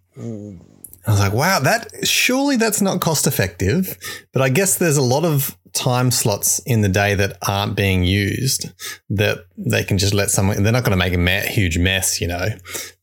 [1.06, 3.96] I was like, wow, that surely that's not cost effective.
[4.32, 8.02] But I guess there's a lot of time slots in the day that aren't being
[8.02, 8.70] used
[9.10, 12.26] that they can just let someone, they're not going to make a huge mess, you
[12.26, 12.48] know.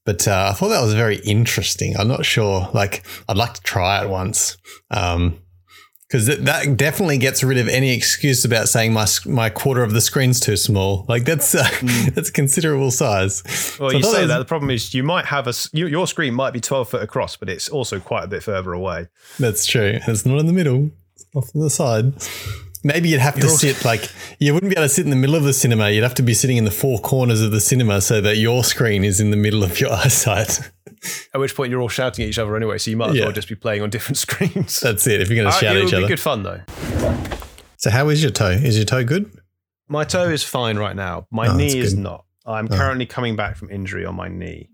[0.05, 1.95] But uh, I thought that was very interesting.
[1.97, 2.69] I'm not sure.
[2.73, 4.57] Like, I'd like to try it once.
[4.91, 5.39] Um,
[6.13, 10.01] because that definitely gets rid of any excuse about saying my my quarter of the
[10.01, 11.05] screen's too small.
[11.07, 12.13] Like that's uh, mm.
[12.13, 13.41] that's considerable size.
[13.79, 16.05] Well, so you say was, that the problem is you might have a you, your
[16.05, 19.07] screen might be twelve foot across, but it's also quite a bit further away.
[19.39, 19.97] That's true.
[20.07, 20.91] It's not in the middle.
[21.15, 22.13] It's off to the side.
[22.83, 25.35] Maybe you'd have to sit like you wouldn't be able to sit in the middle
[25.35, 25.89] of the cinema.
[25.89, 28.63] You'd have to be sitting in the four corners of the cinema so that your
[28.63, 30.59] screen is in the middle of your eyesight.
[31.33, 33.25] At which point you're all shouting at each other anyway, so you might as yeah.
[33.25, 34.79] well just be playing on different screens.
[34.79, 35.21] That's it.
[35.21, 36.61] If you're going to uh, shout at each other, it would be good fun though.
[37.77, 38.51] So how is your toe?
[38.51, 39.31] Is your toe good?
[39.87, 41.27] My toe is fine right now.
[41.31, 42.25] My oh, knee is not.
[42.45, 42.75] I'm oh.
[42.75, 44.69] currently coming back from injury on my knee.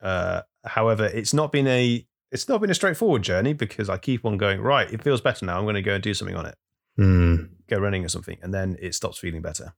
[0.00, 4.24] Uh, however, it's not been a it's not been a straightforward journey because I keep
[4.24, 4.92] on going right.
[4.92, 5.58] It feels better now.
[5.58, 6.56] I'm going to go and do something on it
[6.98, 7.48] mm.
[7.68, 9.74] go running or something, and then it stops feeling better,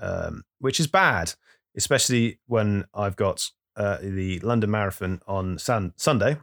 [0.00, 1.34] um, which is bad,
[1.76, 6.38] especially when I've got uh, the London Marathon on sun- Sunday.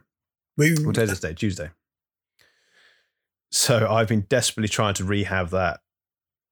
[0.56, 1.32] What day is this day?
[1.32, 1.70] Tuesday.
[3.50, 5.80] So I've been desperately trying to rehab that,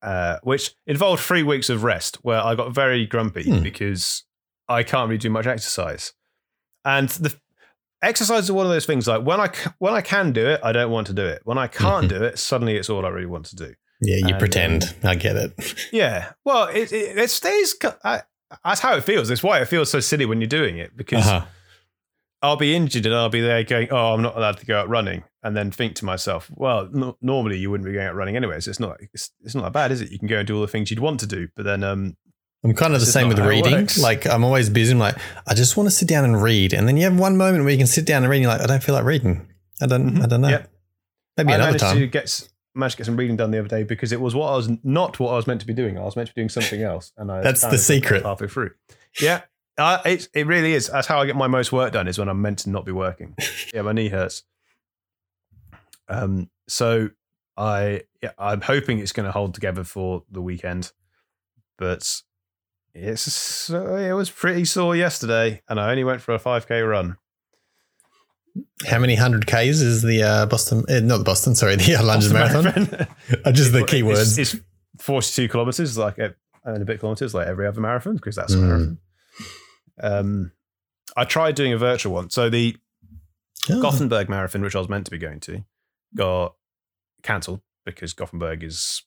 [0.01, 3.63] uh, which involved three weeks of rest, where I got very grumpy hmm.
[3.63, 4.23] because
[4.67, 6.13] I can't really do much exercise,
[6.83, 7.35] and the
[8.01, 10.71] exercise is one of those things like when I when I can do it, I
[10.71, 11.41] don't want to do it.
[11.45, 12.19] When I can't mm-hmm.
[12.19, 13.73] do it, suddenly it's all I really want to do.
[14.01, 14.83] Yeah, you and, pretend.
[15.03, 15.87] Um, I get it.
[15.91, 16.31] Yeah.
[16.45, 17.75] Well, it, it, it stays.
[18.03, 18.21] I,
[18.63, 19.29] that's how it feels.
[19.29, 21.45] It's why it feels so silly when you're doing it because uh-huh.
[22.41, 24.89] I'll be injured and I'll be there going, "Oh, I'm not allowed to go out
[24.89, 28.35] running," and then think to myself, "Well, no, normally you wouldn't be going out running
[28.35, 28.67] anyways.
[28.67, 28.97] It's not.
[29.13, 30.11] It's, it's not that bad, is it?
[30.11, 32.15] You can go and do all the things you'd want to do, but then um,
[32.63, 33.87] I'm kind of the same with reading.
[34.01, 34.91] Like I'm always busy.
[34.91, 35.15] I'm like,
[35.47, 36.73] I just want to sit down and read.
[36.73, 38.37] And then you have one moment where you can sit down and read.
[38.37, 39.47] And you're like, I don't feel like reading.
[39.81, 40.11] I don't.
[40.11, 40.23] Mm-hmm.
[40.23, 40.49] I don't know.
[40.49, 40.65] Yeah.
[41.37, 41.97] Maybe I another time.
[41.97, 44.51] To get, managed to get some reading done the other day because it was what
[44.51, 45.97] I was not what I was meant to be doing.
[45.97, 48.23] I was meant to be doing something else, and I that's the secret.
[48.23, 48.71] Halfway through,
[49.19, 49.41] yeah,
[49.77, 50.87] uh, it it really is.
[50.87, 52.07] That's how I get my most work done.
[52.07, 53.35] Is when I'm meant to not be working.
[53.73, 54.43] yeah, my knee hurts.
[56.07, 56.49] Um.
[56.67, 57.09] So
[57.57, 60.91] I yeah, I'm hoping it's going to hold together for the weekend,
[61.77, 62.21] but
[62.93, 67.17] it's it was pretty sore yesterday, and I only went for a 5k run.
[68.87, 70.83] How many hundred k's is the uh, Boston?
[70.89, 72.63] Uh, not the Boston, sorry, the uh, London Marathon.
[72.63, 73.07] marathon.
[73.53, 74.37] Just the keywords.
[74.37, 74.63] It's, it's
[74.99, 78.59] 42 kilometers, like and a bit kilometers, like every other marathon, because that's mm.
[78.59, 78.97] a marathon.
[80.01, 80.51] Um,
[81.15, 82.29] I tried doing a virtual one.
[82.29, 82.77] So the
[83.69, 83.81] oh.
[83.81, 85.63] Gothenburg Marathon, which I was meant to be going to,
[86.15, 86.55] got
[87.23, 89.03] cancelled because Gothenburg is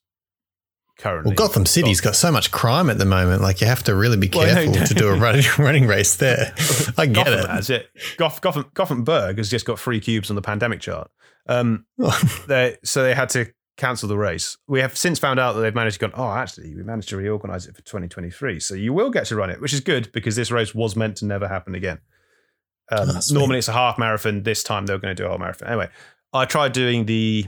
[0.98, 1.30] currently.
[1.30, 3.42] Well, Gotham City's got so much crime at the moment.
[3.42, 4.86] Like you have to really be careful well, no, no.
[4.86, 6.54] to do a running, running race there.
[6.98, 7.48] I get Gotham it.
[7.48, 7.90] Has it.
[8.16, 11.10] Goth, Gotham, Gothenburg has just got three cubes on the pandemic chart.
[11.48, 11.86] Um,
[12.46, 14.56] they, so they had to cancel the race.
[14.68, 17.16] We have since found out that they've managed to go, oh, actually, we managed to
[17.16, 18.60] reorganize it for 2023.
[18.60, 21.16] So you will get to run it, which is good because this race was meant
[21.18, 21.98] to never happen again.
[22.90, 24.42] Um, oh, normally it's a half marathon.
[24.42, 25.68] This time they're going to do a whole marathon.
[25.68, 25.88] Anyway,
[26.32, 27.46] I tried doing the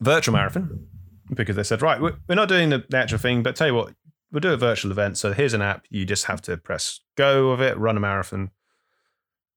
[0.00, 0.86] virtual marathon
[1.34, 3.94] because they said, right, we're not doing the, actual thing, but tell you what,
[4.32, 5.18] we'll do a virtual event.
[5.18, 5.86] So here's an app.
[5.90, 8.50] You just have to press go of it, run a marathon,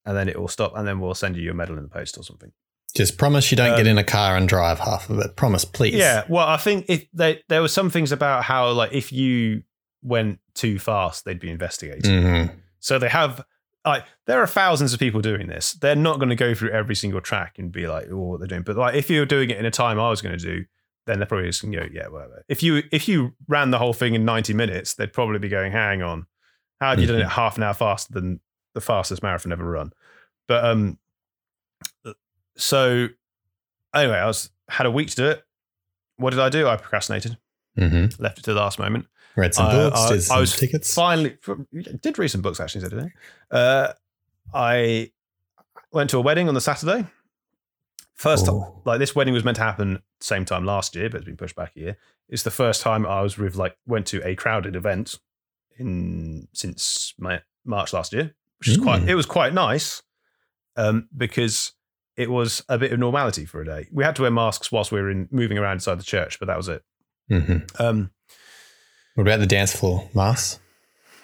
[0.04, 2.18] and then it will stop, and then we'll send you your medal in the post
[2.18, 2.52] or something.
[2.94, 5.34] Just promise you don't um, get in a car and drive half of it.
[5.34, 5.94] Promise, please.
[5.94, 6.24] Yeah.
[6.28, 9.62] Well, I think if they, there were some things about how like if you
[10.02, 12.02] went too fast, they'd be investigating.
[12.02, 12.56] Mm-hmm.
[12.80, 13.44] So they have
[13.84, 15.72] like there are thousands of people doing this.
[15.72, 18.48] They're not going to go through every single track and be like, oh, what they're
[18.48, 18.62] doing.
[18.62, 20.64] But like if you're doing it in a time I was going to do,
[21.06, 22.44] then they're probably just going to go, yeah, whatever.
[22.48, 25.72] If you if you ran the whole thing in 90 minutes, they'd probably be going,
[25.72, 26.26] hang on,
[26.80, 27.30] how have you done it mm-hmm.
[27.30, 28.40] half an hour faster than
[28.74, 29.92] the fastest marathon ever run?
[30.46, 30.98] But um,
[32.56, 33.08] so
[33.94, 35.44] anyway, I was had a week to do it.
[36.16, 36.68] What did I do?
[36.68, 37.36] I procrastinated,
[37.76, 38.22] mm-hmm.
[38.22, 39.06] left it to the last moment.
[39.34, 40.94] Read some books, I, did some I was tickets.
[40.94, 41.38] Finally,
[42.00, 43.10] did read some books actually today.
[43.50, 43.92] Uh,
[44.52, 45.10] I
[45.90, 47.06] went to a wedding on the Saturday.
[48.22, 48.80] First, time, oh.
[48.84, 51.56] like this wedding was meant to happen same time last year, but it's been pushed
[51.56, 51.96] back a year.
[52.28, 55.18] It's the first time I was with like went to a crowded event
[55.76, 58.84] in since my March last year, which is mm.
[58.84, 59.08] quite.
[59.08, 60.04] It was quite nice
[60.76, 61.72] um, because
[62.16, 63.88] it was a bit of normality for a day.
[63.90, 66.46] We had to wear masks whilst we were in moving around inside the church, but
[66.46, 66.84] that was it.
[67.28, 67.82] Mm-hmm.
[67.82, 68.12] Um,
[69.16, 70.60] what about the dance floor, masks?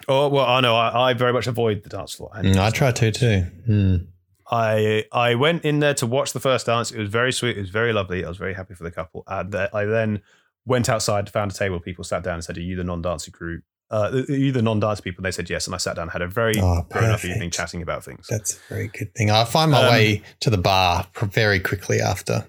[0.09, 2.33] Oh well, I know I, I very much avoid the dance floor.
[2.35, 3.47] Mm, I try to too.
[3.69, 4.07] Mm.
[4.51, 6.91] I I went in there to watch the first dance.
[6.91, 7.57] It was very sweet.
[7.57, 8.25] It was very lovely.
[8.25, 9.25] I was very happy for the couple.
[9.27, 10.23] And I then
[10.65, 11.81] went outside, found a table.
[11.81, 13.63] People sat down and said, "Are you the non-dancing crew?
[13.91, 15.67] Uh, are you the non-dance people?" And they said yes.
[15.67, 18.27] And I sat down, and had a very oh, grown-up evening, chatting about things.
[18.29, 19.31] That's a very good thing.
[19.31, 22.47] I find my um, way to the bar very quickly after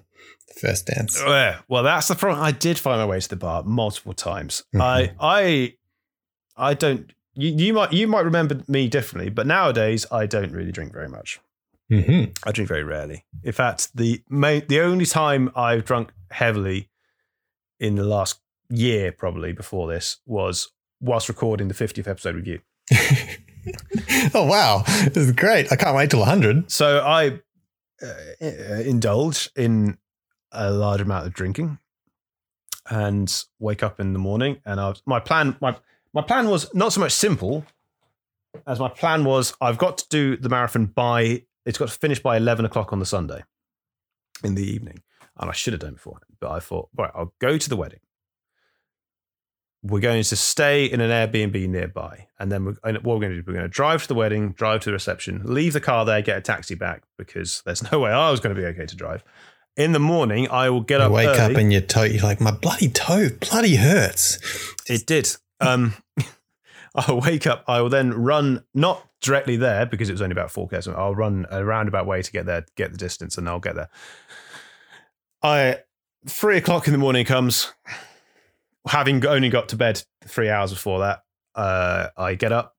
[0.48, 1.20] the first dance.
[1.20, 2.42] Yeah, well, that's the problem.
[2.42, 4.64] I did find my way to the bar multiple times.
[4.74, 4.80] Mm-hmm.
[4.80, 5.74] I I
[6.56, 7.12] I don't.
[7.34, 11.08] You, you might you might remember me differently, but nowadays I don't really drink very
[11.08, 11.40] much.
[11.90, 12.32] Mm-hmm.
[12.44, 13.24] I drink very rarely.
[13.42, 16.88] In fact, the the only time I've drunk heavily
[17.80, 22.60] in the last year, probably before this, was whilst recording the 50th episode with you.
[24.34, 25.72] oh wow, this is great!
[25.72, 26.70] I can't wait till 100.
[26.70, 27.40] So I
[28.02, 28.46] uh,
[28.84, 29.98] indulge in
[30.52, 31.78] a large amount of drinking
[32.88, 34.58] and wake up in the morning.
[34.64, 35.76] And I my plan, my
[36.12, 37.64] my plan was not so much simple
[38.66, 39.54] as my plan was.
[39.60, 42.98] I've got to do the marathon by it's got to finish by 11 o'clock on
[42.98, 43.42] the Sunday
[44.44, 45.02] in the evening,
[45.38, 46.18] and I should have done before.
[46.40, 48.00] But I thought, right, I'll go to the wedding
[49.82, 52.26] we're going to stay in an Airbnb nearby.
[52.38, 54.14] And then we're, and what we're going to do, we're going to drive to the
[54.14, 57.82] wedding, drive to the reception, leave the car there, get a taxi back because there's
[57.92, 59.24] no way I was going to be okay to drive.
[59.76, 61.12] In the morning, I will get You up.
[61.12, 61.54] wake early.
[61.54, 64.38] up and your toe, you're like, my bloody toe bloody hurts.
[64.86, 65.34] It did.
[65.60, 65.94] Um,
[66.94, 67.64] I'll wake up.
[67.66, 70.88] I will then run, not directly there because it was only about four k's.
[70.88, 73.90] I'll run a roundabout way to get there, get the distance, and I'll get there.
[75.42, 75.78] I
[76.26, 77.72] three o'clock in the morning comes.
[78.88, 82.76] Having only got to bed three hours before that, uh, I get up,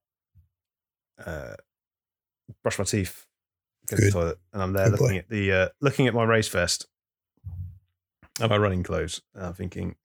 [1.24, 1.54] uh,
[2.64, 3.28] brush my teeth,
[3.88, 5.04] go to the toilet, and I'm there Good boy.
[5.04, 6.88] looking at the uh, looking at my race vest
[8.40, 9.22] and my running clothes.
[9.36, 9.96] And I'm thinking,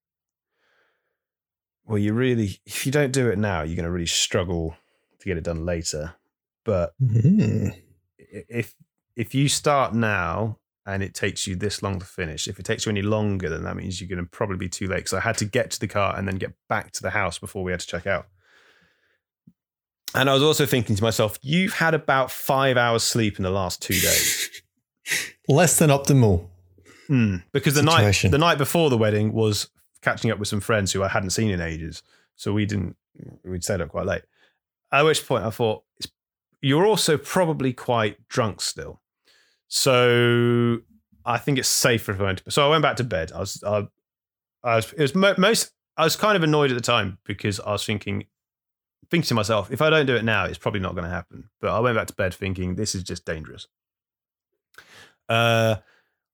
[1.86, 4.76] well, you really, if you don't do it now, you're going to really struggle
[5.18, 6.14] to get it done later.
[6.66, 7.72] But Mm.
[7.72, 8.74] i- if
[9.16, 12.84] if you start now and it takes you this long to finish, if it takes
[12.84, 14.96] you any longer, then that means you're going to probably be too late.
[14.98, 17.38] Because I had to get to the car and then get back to the house
[17.38, 18.26] before we had to check out.
[20.14, 23.50] And I was also thinking to myself, you've had about five hours sleep in the
[23.50, 24.50] last two days.
[25.48, 26.48] Less than optimal.
[27.06, 27.36] Hmm.
[27.52, 29.68] Because the night the night before the wedding was
[30.02, 32.02] catching up with some friends who I hadn't seen in ages,
[32.34, 32.96] so we didn't
[33.44, 34.22] we'd stayed up quite late.
[34.92, 36.08] At which point I thought it's,
[36.66, 39.00] you're also probably quite drunk still,
[39.68, 40.78] so
[41.24, 42.38] I think it's safer if I went.
[42.38, 43.30] To, so I went back to bed.
[43.32, 43.86] I was I,
[44.64, 47.60] I was it was mo- most I was kind of annoyed at the time because
[47.60, 48.24] I was thinking
[49.10, 51.50] thinking to myself if I don't do it now it's probably not going to happen.
[51.60, 53.68] But I went back to bed thinking this is just dangerous.
[55.28, 55.76] Uh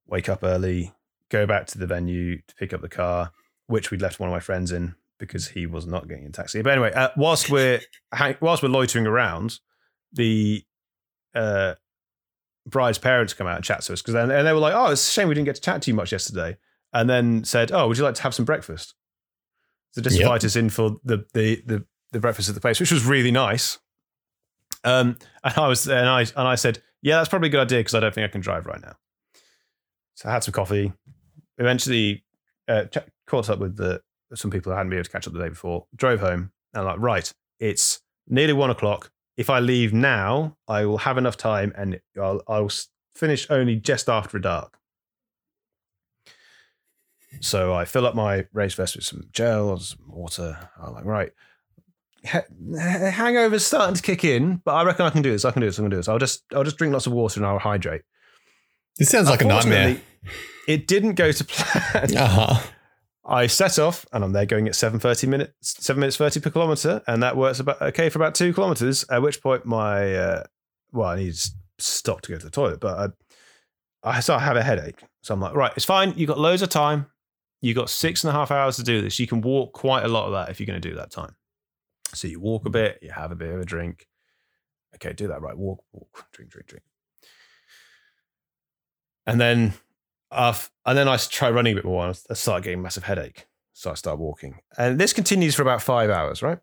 [0.07, 0.92] wake up early,
[1.29, 3.33] go back to the venue to pick up the car,
[3.66, 6.62] which we'd left one of my friends in because he was not getting a taxi.
[6.62, 7.81] But anyway, uh, whilst we're
[8.40, 9.61] whilst we're loitering around,
[10.12, 10.64] the
[11.35, 11.75] uh,
[12.66, 14.90] bride's parents come out and chat to us because then and they were like, "Oh,
[14.92, 16.57] it's a shame we didn't get to chat to you much yesterday,"
[16.92, 18.94] and then said, "Oh, would you like to have some breakfast?"
[19.92, 20.22] So just Yep.
[20.27, 23.31] invite us in for the the the, the breakfast at the place, which was really
[23.31, 23.79] nice.
[24.85, 27.81] Um, and I was and I and I said, "Yeah, that's probably a good idea
[27.81, 28.96] because I don't think I can drive right now."
[30.14, 30.92] So I had some coffee.
[31.59, 32.25] Eventually,
[32.68, 32.85] uh,
[33.27, 34.03] caught up with the
[34.35, 35.87] some people who hadn't been able to catch up the day before.
[35.94, 39.11] Drove home and I'm like, right, it's nearly one o'clock.
[39.37, 42.71] If I leave now, I will have enough time, and I'll I'll
[43.14, 44.79] finish only just after dark.
[47.40, 50.68] So I fill up my race vest with some gel, some water.
[50.81, 51.33] I'm like, right,
[52.27, 55.45] ha- hangover's starting to kick in, but I reckon I can do this.
[55.45, 55.79] I can do this.
[55.79, 56.09] I can do this.
[56.09, 58.03] I'll just I'll just drink lots of water and I'll hydrate.
[58.99, 60.01] This sounds like a nightmare.
[60.68, 62.16] It didn't go to plan.
[62.16, 62.61] Uh huh.
[63.24, 67.02] I set off and I'm there going at 7.30 minutes, 7 minutes 30 per kilometre.
[67.06, 69.04] And that works about okay for about two kilometres.
[69.11, 70.44] At which point my, uh,
[70.92, 73.14] well, I need to stop to go to the toilet, but
[74.04, 75.02] I, I start to have a headache.
[75.22, 76.14] So I'm like, right, it's fine.
[76.16, 77.06] You've got loads of time.
[77.61, 79.20] You've got six and a half hours to do this.
[79.20, 81.37] You can walk quite a lot of that if you're going to do that time.
[82.12, 84.08] So you walk a bit, you have a bit of a drink.
[84.96, 85.56] Okay, do that right.
[85.56, 86.85] Walk, walk, drink, drink, drink.
[89.26, 89.74] And then
[90.33, 90.55] uh,
[90.87, 93.47] and then I try running a bit more and I start getting a massive headache.
[93.73, 94.61] So I start walking.
[94.77, 96.59] And this continues for about five hours, right?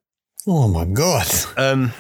[0.48, 1.28] Oh my god.
[1.58, 1.94] Um,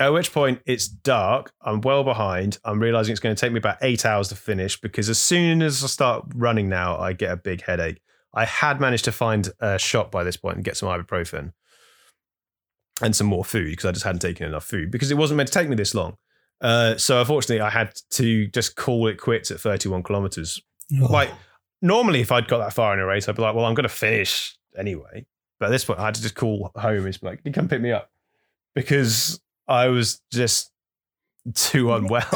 [0.00, 1.52] at which point it's dark.
[1.62, 2.58] I'm well behind.
[2.64, 5.62] I'm realizing it's going to take me about eight hours to finish because as soon
[5.62, 8.00] as I start running now, I get a big headache.
[8.34, 11.52] I had managed to find a shop by this point and get some ibuprofen
[13.00, 15.48] and some more food because I just hadn't taken enough food because it wasn't meant
[15.48, 16.16] to take me this long.
[16.60, 20.60] Uh, so unfortunately, I had to just call it quits at 31 kilometers
[21.00, 21.06] Oh.
[21.06, 21.30] like
[21.82, 23.84] normally if I'd got that far in a race, I'd be like, well, I'm going
[23.84, 25.26] to finish anyway.
[25.58, 27.52] But at this point, I had to just call home and be like, "Can you
[27.52, 28.10] come pick me up?"
[28.74, 30.72] Because I was just
[31.54, 32.26] too unwell.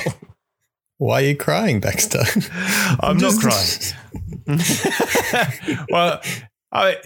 [0.99, 2.23] Why are you crying, Baxter?
[3.01, 3.69] I'm not crying.
[5.91, 6.21] well,
[6.73, 6.97] I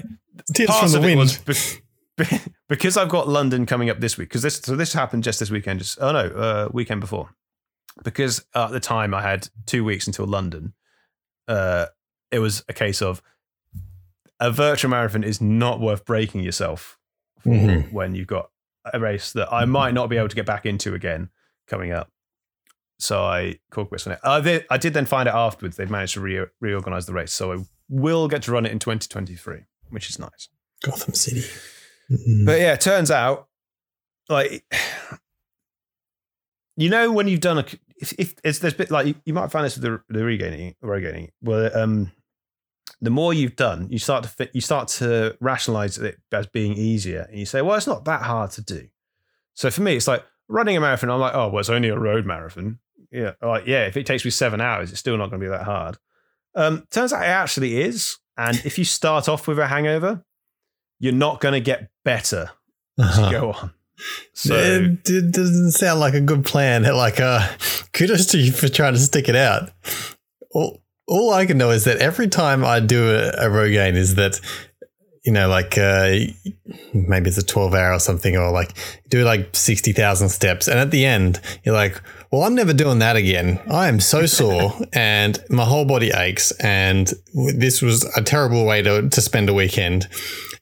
[0.55, 1.39] Tears from the wind.
[1.47, 4.29] be- because I've got London coming up this week.
[4.29, 5.81] Because this, so this happened just this weekend.
[5.81, 7.31] Just oh no, uh, weekend before.
[8.03, 10.73] Because at the time I had two weeks until London.
[11.49, 11.87] Uh,
[12.31, 13.23] it was a case of
[14.41, 16.99] a virtual marathon is not worth breaking yourself
[17.45, 17.93] Mhm.
[17.93, 18.51] when you've got
[18.93, 21.31] a race that I might not be able to get back into again
[21.69, 22.11] coming up.
[22.99, 24.21] So I called quits on it.
[24.25, 27.33] I did, I did then find out afterwards they'd managed to re- reorganize the race.
[27.33, 30.49] So I will get to run it in 2023, which is nice.
[30.83, 31.43] Gotham City.
[32.11, 32.47] Mm.
[32.47, 33.49] But yeah, it turns out,
[34.29, 34.65] like,
[36.77, 37.65] you know, when you've done a,
[38.03, 40.75] if, if it's there's bit like you, you might find this with the the rogaining,
[40.83, 42.13] rogaining, where um,
[43.01, 46.75] the more you've done, you start to fit, you start to rationalize it as being
[46.75, 48.89] easier, and you say, well, it's not that hard to do.
[49.55, 51.11] So for me, it's like running a marathon.
[51.11, 52.79] I'm like, oh, well, it's only a road marathon.
[53.11, 55.51] Yeah, like yeah, if it takes me seven hours, it's still not going to be
[55.51, 55.97] that hard.
[56.55, 60.25] Um, turns out it actually is, and if you start off with a hangover,
[60.99, 62.51] you're not going to get better
[62.99, 63.31] as you Uh-huh.
[63.31, 63.71] go on.
[64.33, 66.83] So it, it doesn't sound like a good plan.
[66.93, 67.49] Like, uh,
[67.93, 69.71] kudos to you for trying to stick it out.
[70.53, 74.15] All, all I can know is that every time I do a, a Rogaine is
[74.17, 74.41] that,
[75.25, 76.19] you know, like uh,
[76.93, 78.77] maybe it's a 12 hour or something, or like
[79.09, 80.69] do like 60,000 steps.
[80.69, 83.61] And at the end, you're like, well, I'm never doing that again.
[83.71, 86.51] I am so sore and my whole body aches.
[86.61, 87.13] And
[87.55, 90.09] this was a terrible way to, to spend a weekend.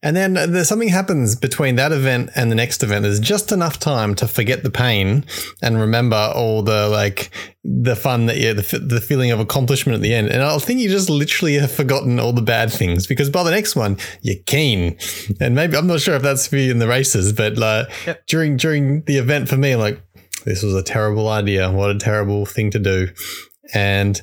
[0.03, 3.03] And then there's something happens between that event and the next event.
[3.03, 5.27] There's just enough time to forget the pain
[5.63, 7.31] and remember all the like
[7.65, 10.29] the fun that you, the, the feeling of accomplishment at the end.
[10.29, 13.51] And I think you just literally have forgotten all the bad things because by the
[13.51, 14.97] next one you're keen.
[15.39, 18.27] And maybe I'm not sure if that's for you in the races, but uh, Yep.
[18.27, 20.01] during during the event for me, like
[20.47, 21.71] this was a terrible idea.
[21.71, 23.09] What a terrible thing to do.
[23.75, 24.19] And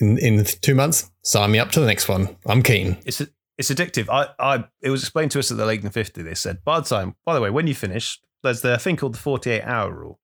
[0.00, 2.34] in, in two months, sign me up to the next one.
[2.46, 2.96] I'm keen.
[3.04, 3.20] it's
[3.58, 4.08] it's addictive.
[4.08, 6.22] I, I it was explained to us at the Lake 50.
[6.22, 9.14] They said by the time, by the way, when you finish, there's the thing called
[9.14, 10.20] the 48 hour rule,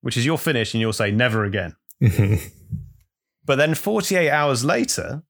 [0.00, 1.74] which is you'll finish and you'll say never again.
[3.48, 5.22] But then 48 hours later,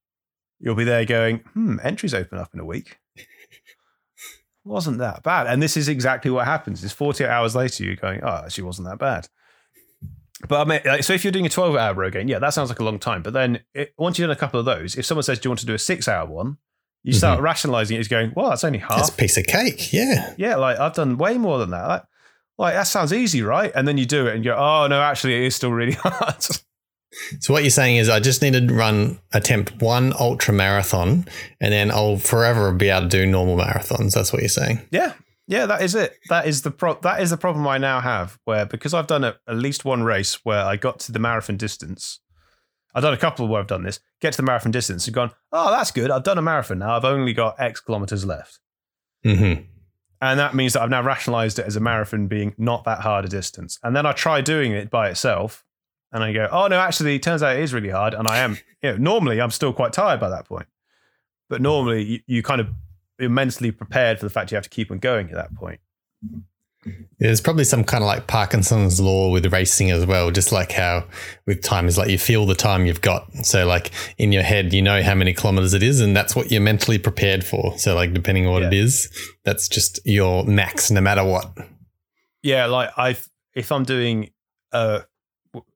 [0.59, 2.99] you'll be there going, hmm, entries open up in a week.
[4.64, 5.46] wasn't that bad.
[5.46, 6.82] And this is exactly what happens.
[6.82, 9.28] Is 48 hours later, you're going, oh, actually wasn't that bad.
[10.49, 12.70] But I mean, like, so if you're doing a 12 hour rogaine, yeah, that sounds
[12.70, 13.22] like a long time.
[13.22, 15.51] But then it, once you've done a couple of those, if someone says, do you
[15.51, 16.59] want to do a six hour one?
[17.05, 17.44] You start mm-hmm.
[17.44, 18.96] rationalizing it as going, well, that's only half.
[18.96, 19.92] That's a piece of cake.
[19.92, 20.34] Yeah.
[20.36, 21.86] Yeah, like I've done way more than that.
[21.86, 22.03] Like,
[22.59, 23.72] like that sounds easy, right?
[23.74, 25.92] And then you do it and you go, oh, no, actually, it is still really
[26.03, 26.44] hard.
[27.40, 31.26] So what you're saying is I just need to run attempt one ultra marathon
[31.61, 34.12] and then I'll forever be able to do normal marathons.
[34.12, 34.80] That's what you're saying.
[34.90, 35.14] Yeah,
[35.46, 36.16] yeah, that is it.
[36.28, 38.38] That is the pro- that is the problem I now have.
[38.44, 41.57] Where because I've done a, at least one race where I got to the marathon
[41.57, 42.20] distance.
[42.99, 44.01] I've done a couple where I've done this.
[44.20, 45.30] Get to the marathon distance and gone.
[45.53, 46.11] Oh, that's good.
[46.11, 46.96] I've done a marathon now.
[46.96, 48.59] I've only got X kilometers left,
[49.24, 49.62] Mm-hmm.
[50.20, 53.24] and that means that I've now rationalized it as a marathon being not that hard
[53.24, 53.78] a distance.
[53.84, 55.64] And then I try doing it by itself,
[56.12, 58.38] and I go, oh no, actually, it turns out it is really hard, and I
[58.38, 58.59] am.
[58.82, 60.66] You know, normally I'm still quite tired by that point,
[61.49, 62.68] but normally you, you kind of
[63.18, 65.80] you're mentally prepared for the fact you have to keep on going at that point.
[67.18, 71.05] There's probably some kind of like Parkinson's law with racing as well, just like how
[71.47, 73.28] with time is like you feel the time you've got.
[73.45, 76.53] So like in your head, you know how many kilometers it is, and that's what
[76.53, 77.76] you're mentally prepared for.
[77.78, 78.82] So like depending on what it Yeah.
[78.82, 79.11] is,
[79.45, 81.51] that's just your max, no matter what.
[82.43, 83.16] Yeah, like I
[83.55, 84.30] if I'm doing
[84.72, 85.03] a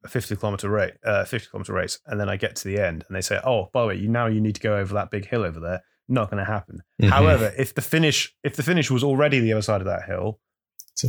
[0.04, 3.04] a 50 kilometer rate, uh, 50 kilometer race, and then I get to the end
[3.08, 5.10] and they say, "Oh, by the way, you now you need to go over that
[5.10, 6.82] big hill over there." Not going to happen.
[7.00, 7.08] Mhm.
[7.08, 10.38] However, if the finish if the finish was already the other side of that hill,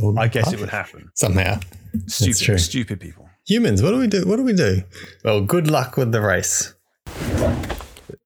[0.02, 1.10] All I guess it would happen.
[1.14, 1.60] somehow.
[2.06, 3.28] Stupid, stupid people.
[3.46, 4.26] Humans, what do we do?
[4.26, 4.82] What do we do?
[5.24, 6.74] Well, good luck with the race.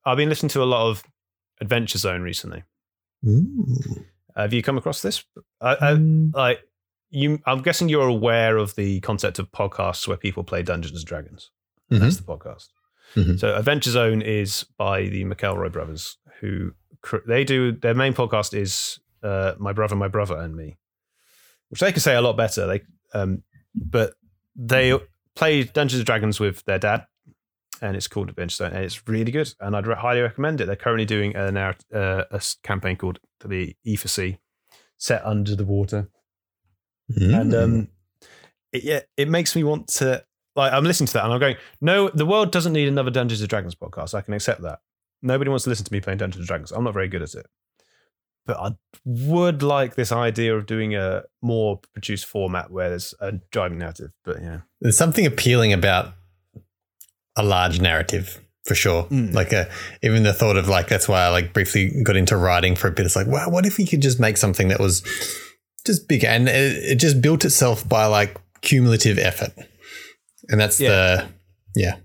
[0.04, 1.02] I've been listening to a lot of
[1.60, 2.62] Adventure Zone recently.
[3.24, 4.04] Mm.
[4.36, 5.24] Have you come across this?
[5.60, 6.32] I, I, Mm.
[6.34, 6.60] like
[7.10, 11.04] you, I'm guessing you're aware of the concept of podcasts where people play Dungeons and
[11.06, 11.50] Dragons.
[11.90, 12.00] Mhm.
[12.00, 12.68] That's the podcast.
[13.16, 13.38] Mhm.
[13.40, 16.72] So Adventure Zone is by the McElroy brothers, who
[17.26, 20.76] they do their main podcast is uh, My Brother, My Brother and Me,
[21.68, 22.66] which they can say a lot better.
[22.66, 22.82] They,
[23.14, 23.42] um,
[23.74, 24.14] but
[24.56, 24.98] they
[25.34, 27.06] play Dungeons and Dragons with their dad,
[27.80, 29.52] and it's called Adventure Zone, and it's really good.
[29.60, 30.66] And I'd highly recommend it.
[30.66, 34.38] They're currently doing a, uh, a campaign called the E for C,
[34.96, 36.08] set under the water
[37.16, 37.64] and Mm.
[37.64, 37.88] um,
[38.72, 40.22] it, yeah, it makes me want to
[40.54, 40.72] like.
[40.72, 43.48] I'm listening to that and I'm going, no, the world doesn't need another Dungeons and
[43.48, 44.12] Dragons podcast.
[44.14, 44.80] I can accept that.
[45.22, 46.70] Nobody wants to listen to me playing Dungeons and Dragons.
[46.72, 47.46] I'm not very good at it,
[48.48, 48.70] but I
[49.04, 54.10] would like this idea of doing a more produced format where there's a driving narrative.
[54.24, 56.14] But yeah, there's something appealing about
[57.36, 59.04] a large narrative for sure.
[59.04, 59.34] Mm.
[59.34, 59.70] Like a,
[60.02, 62.90] even the thought of like that's why I like briefly got into writing for a
[62.90, 63.04] bit.
[63.04, 65.02] It's like, wow, what if we could just make something that was
[65.86, 69.52] just bigger and it, it just built itself by like cumulative effort,
[70.48, 70.88] and that's Yeah.
[70.88, 71.28] the
[71.76, 71.96] yeah.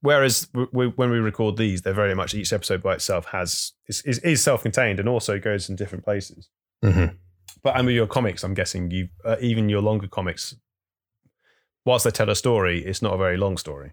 [0.00, 3.72] Whereas w- w- when we record these, they're very much each episode by itself has
[3.88, 6.48] is, is, is self-contained and also goes in different places.
[6.84, 7.16] Mhm.
[7.62, 10.54] But and with your comics, I'm guessing you uh, even your longer comics,
[11.84, 13.92] whilst they tell a story, it's not a very long story.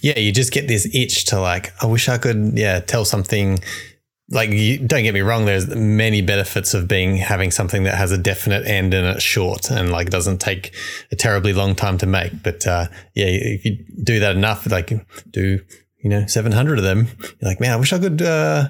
[0.00, 3.58] Yeah, you just get this itch to like, I wish I could, yeah, tell something
[4.30, 8.10] like you, don't get me wrong there's many benefits of being having something that has
[8.10, 10.74] a definite end and it's short and like doesn't take
[11.12, 14.92] a terribly long time to make but uh, yeah if you do that enough like
[15.30, 15.60] do
[16.02, 18.68] you know 700 of them you're like man i wish i could uh,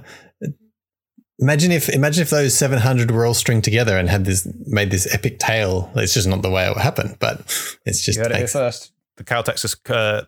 [1.39, 5.13] imagine if imagine if those 700 were all stringed together and had this made this
[5.15, 7.41] epic tale it's just not the way it would happen but
[7.85, 8.93] it's just You heard it here first.
[9.17, 10.23] The Cal Texas uh,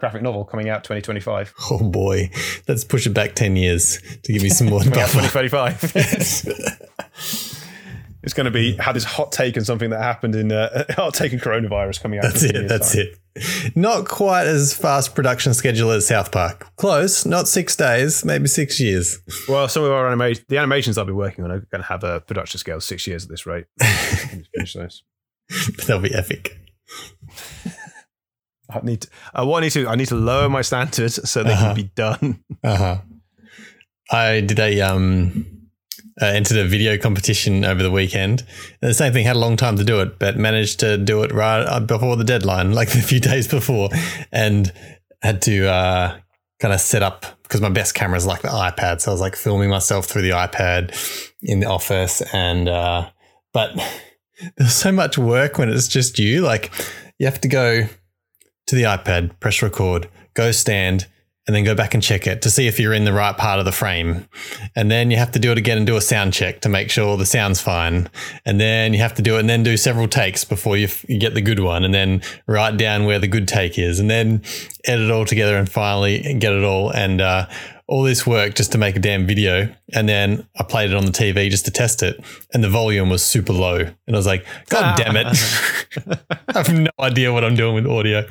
[0.00, 1.54] graphic novel coming out 2025.
[1.70, 2.30] oh boy
[2.66, 5.92] let's push it back 10 years to give me some more out buffer 2025.
[8.22, 11.14] it's going to be had this hot take on something that happened in uh, hot
[11.14, 12.24] take on coronavirus coming out.
[12.24, 12.68] That's it.
[12.68, 13.06] That's time.
[13.34, 13.76] it.
[13.76, 16.66] Not quite as fast production schedule as South Park.
[16.76, 17.24] Close.
[17.24, 19.18] Not six days, maybe six years.
[19.48, 22.04] Well, some of our animation, the animations I'll be working on are going to have
[22.04, 23.66] a production scale of six years at this rate.
[23.80, 25.04] Finish those.
[25.78, 26.56] That'll be epic.
[28.72, 31.42] I need to, uh, what I need to I need to lower my standards so
[31.42, 31.66] they Uh-huh.
[31.66, 32.44] can be done.
[32.64, 32.98] Uh huh.
[34.10, 35.46] I did a um,
[36.20, 38.44] uh, entered a video competition over the weekend.
[38.82, 41.22] And the same thing had a long time to do it, but managed to do
[41.22, 43.88] it right uh, before the deadline, like a few days before,
[44.32, 44.72] and
[45.22, 46.16] had to uh,
[46.58, 49.20] kind of set up because my best camera is like the iPad, so I was
[49.20, 50.92] like filming myself through the iPad
[51.42, 53.08] in the office, and uh,
[53.52, 53.70] but
[54.56, 56.42] there's so much work when it's just you.
[56.42, 56.70] Like
[57.18, 57.86] you have to go
[58.70, 61.06] to the iPad, press record, go stand,
[61.46, 63.58] and then go back and check it to see if you're in the right part
[63.58, 64.28] of the frame.
[64.76, 66.90] And then you have to do it again and do a sound check to make
[66.90, 68.08] sure the sound's fine.
[68.44, 71.04] And then you have to do it and then do several takes before you, f-
[71.08, 71.82] you get the good one.
[71.82, 73.98] And then write down where the good take is.
[73.98, 74.42] And then
[74.84, 76.90] edit it all together and finally get it all.
[76.90, 77.48] And uh,
[77.90, 79.68] all this work just to make a damn video.
[79.92, 82.24] And then I played it on the TV just to test it.
[82.54, 83.78] And the volume was super low.
[83.78, 85.26] And I was like, God damn it.
[86.48, 88.24] I have no idea what I'm doing with audio.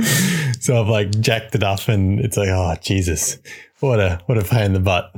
[0.61, 3.37] So I've like jacked it up and it's like, oh Jesus.
[3.81, 5.13] What a what a pain in the butt.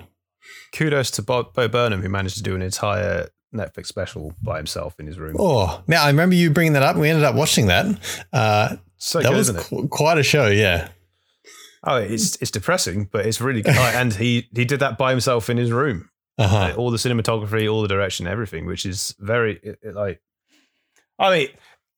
[0.73, 4.99] Kudos to Bo, Bo Burnham who managed to do an entire Netflix special by himself
[4.99, 5.35] in his room.
[5.37, 6.95] Oh, now I remember you bringing that up.
[6.95, 7.85] We ended up watching that.
[8.33, 9.67] Uh, so that good, was isn't it?
[9.67, 10.89] qu- quite a show, yeah.
[11.83, 13.75] Oh, it's it's depressing, but it's really good.
[13.75, 16.09] Oh, and he he did that by himself in his room.
[16.37, 16.57] Uh-huh.
[16.57, 20.21] Uh, all the cinematography, all the direction, everything, which is very it, it, like.
[21.17, 21.47] I mean,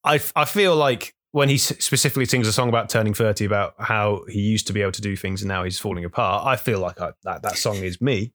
[0.03, 4.23] I I feel like when he specifically sings a song about turning thirty, about how
[4.29, 6.45] he used to be able to do things and now he's falling apart.
[6.45, 8.33] I feel like I, that that song is me.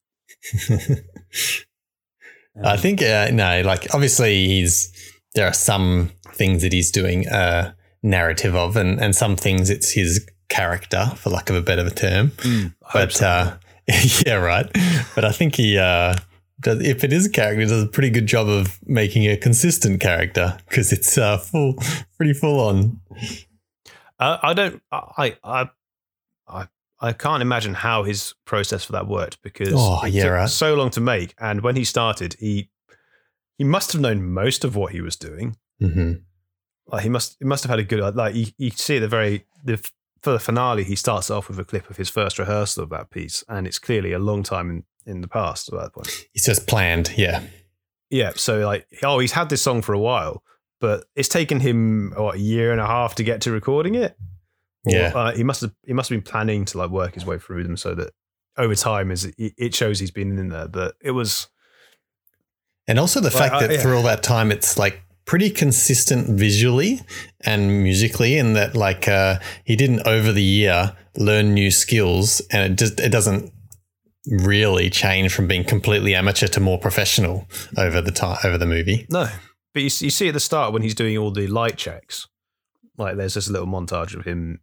[2.65, 4.93] I think uh, no, like obviously he's
[5.35, 9.93] there are some things that he's doing a narrative of, and and some things it's
[9.93, 12.31] his character, for lack of a better term.
[12.39, 13.27] Mm, But so.
[13.27, 13.57] uh,
[14.27, 14.67] yeah, right.
[15.15, 16.15] But I think he uh,
[16.61, 16.81] does.
[16.83, 20.01] If it is a character, he does a pretty good job of making a consistent
[20.01, 21.75] character because it's uh, full,
[22.17, 23.01] pretty full on.
[24.19, 24.83] Uh, I don't.
[24.93, 25.71] I I
[26.49, 26.69] I
[27.01, 30.49] I can't imagine how his process for that worked because Oh, it yeah, took right.
[30.49, 31.35] so long to make.
[31.39, 32.71] And when he started, he
[33.57, 35.57] he must have known most of what he was doing.
[35.81, 36.15] hmm
[36.87, 39.47] Like he must he must have had a good like you, you see the very
[39.65, 39.79] the
[40.23, 43.11] for the finale he starts off with a clip of his first rehearsal of that
[43.11, 46.27] piece, and it's clearly a long time in in the past at that point.
[46.35, 47.13] It's just planned.
[47.17, 47.43] Yeah.
[48.11, 50.43] Yeah, so like oh he's had this song for a while,
[50.81, 54.17] but it's taken him what a year and a half to get to recording it.
[54.87, 55.13] Or, Yeah.
[55.15, 57.65] uh, he must have he must have been planning to like work his way through
[57.65, 58.13] them so that
[58.57, 60.69] over time is it shows he's been in there.
[60.69, 61.49] But it was
[62.87, 63.81] And also the Well, fact uh, that yeah.
[63.83, 67.03] through all that time, it's like pretty consistent visually
[67.43, 72.73] and musically, in that like uh, he didn't over the year learn new skills, and
[72.73, 73.53] it just it doesn't
[74.27, 79.07] really change from being completely amateur to more professional over the time over the movie.
[79.11, 79.29] no.
[79.75, 82.27] But you, you see at the start when he's doing all the light checks,
[82.97, 84.61] like there's this little montage of him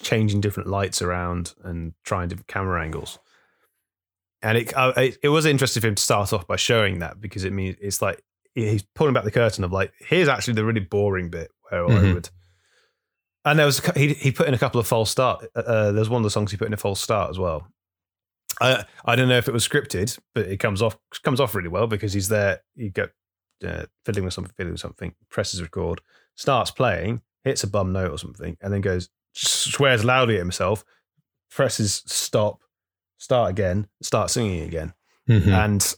[0.00, 3.18] changing different lights around and trying different camera angles.
[4.40, 7.20] And it, uh, it it was interesting for him to start off by showing that
[7.20, 8.22] because it means it's like
[8.64, 11.88] he's pulling back the curtain of like here's actually the really boring bit where I
[11.90, 12.14] Mhm.
[12.14, 12.30] would.
[13.44, 15.44] And there was a he he put in a couple of false start.
[15.54, 17.68] Uh, uh, there's one of the songs he put in a false start as well.
[18.60, 21.68] I I don't know if it was scripted, but it comes off comes off really
[21.68, 22.62] well because he's there.
[22.74, 23.08] You go
[23.64, 26.00] uh, fiddling with something, fiddling with something, presses record,
[26.34, 30.84] starts playing, hits a bum note or something, and then goes swears loudly at himself,
[31.50, 32.60] presses stop,
[33.18, 34.92] start again, start singing again,
[35.28, 35.48] Mhm.
[35.64, 35.94] and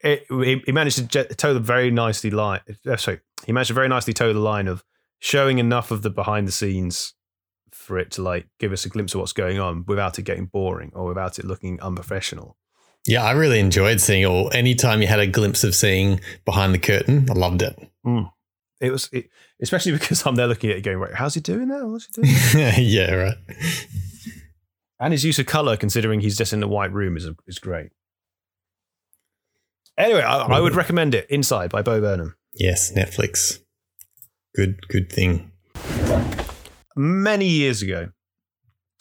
[0.00, 2.60] it, he, he managed to toe the very nicely line.
[2.88, 4.84] uh, Sorry, he managed to very nicely toe the line of
[5.18, 7.14] showing enough of the behind the scenes
[7.72, 10.46] for it to like give us a glimpse of what's going on without it getting
[10.46, 12.56] boring or without it looking unprofessional.
[13.06, 14.50] Yeah, I really enjoyed seeing all.
[14.52, 17.78] Anytime you had a glimpse of seeing behind the curtain, I loved it.
[18.80, 19.28] It was, it,
[19.62, 21.86] especially because I'm there looking at it going, right, how's he doing that?
[21.86, 22.74] What's he doing?
[22.78, 23.36] yeah, right.
[24.98, 27.90] and his use of color, considering he's just in a white room, is is great.
[29.98, 31.26] Anyway, I, I would recommend it.
[31.30, 32.36] Inside by Bo Burnham.
[32.54, 33.60] Yes, Netflix.
[34.54, 35.52] Good, good thing.
[36.96, 38.08] Many years ago,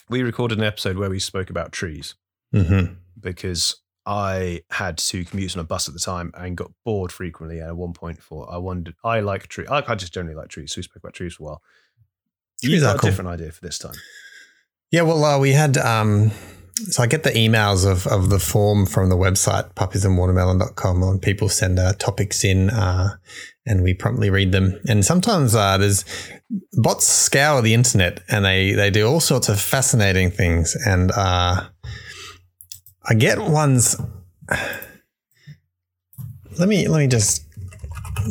[0.09, 2.15] we recorded an episode where we spoke about trees
[2.51, 2.85] hmm
[3.19, 7.59] because I had to commute on a bus at the time and got bored frequently.
[7.59, 9.67] And at one point, for I wondered, I like trees.
[9.67, 10.73] I, I just generally like trees.
[10.73, 11.61] So we spoke about trees for a while.
[12.61, 13.09] Trees You are got a cool.
[13.09, 13.95] different idea for this time.
[14.91, 15.77] Yeah, well, uh, we had.
[15.77, 16.31] Um,
[16.77, 21.47] so I get the emails of, of the form from the website, puppiesandwatermelon.com, and people
[21.47, 23.15] send uh, topics in uh,
[23.65, 24.79] and we promptly read them.
[24.87, 26.03] And sometimes uh, there's
[26.73, 30.75] bots scour the internet and they, they do all sorts of fascinating things.
[30.85, 31.69] And uh,
[33.07, 33.95] I get ones.
[36.57, 37.45] Let me let me just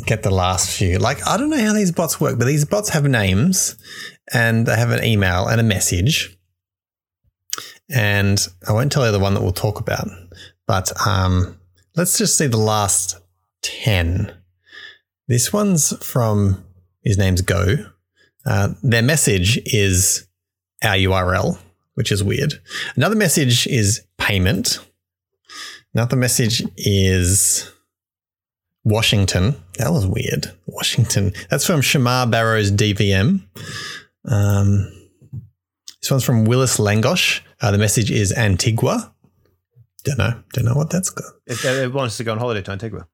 [0.07, 0.97] get the last few.
[0.97, 3.77] Like I don't know how these bots work, but these bots have names
[4.33, 6.34] and they have an email and a message.
[7.91, 10.09] And I won't tell you the one that we'll talk about,
[10.67, 11.59] but um,
[11.97, 13.21] let's just see the last
[13.63, 14.33] 10.
[15.29, 16.65] This one's from,
[17.03, 17.87] his name's Go.
[18.47, 20.27] Uh, their message is
[20.83, 21.59] our URL,
[21.95, 22.55] which is weird.
[22.97, 24.79] Another message is payment.
[25.95, 27.71] Another message is
[28.85, 29.57] Washington.
[29.79, 30.53] That was weird.
[30.67, 31.33] Washington.
[31.49, 33.43] That's from Shamar Barrows DVM.
[34.27, 35.09] Um,
[36.03, 37.41] this one's from Willis Langosh.
[37.65, 39.15] Uh, the message is Antigua.
[40.05, 40.43] Don't know.
[40.53, 41.33] Don't know what that's got.
[41.47, 43.09] If they wants to go on holiday to Antigua.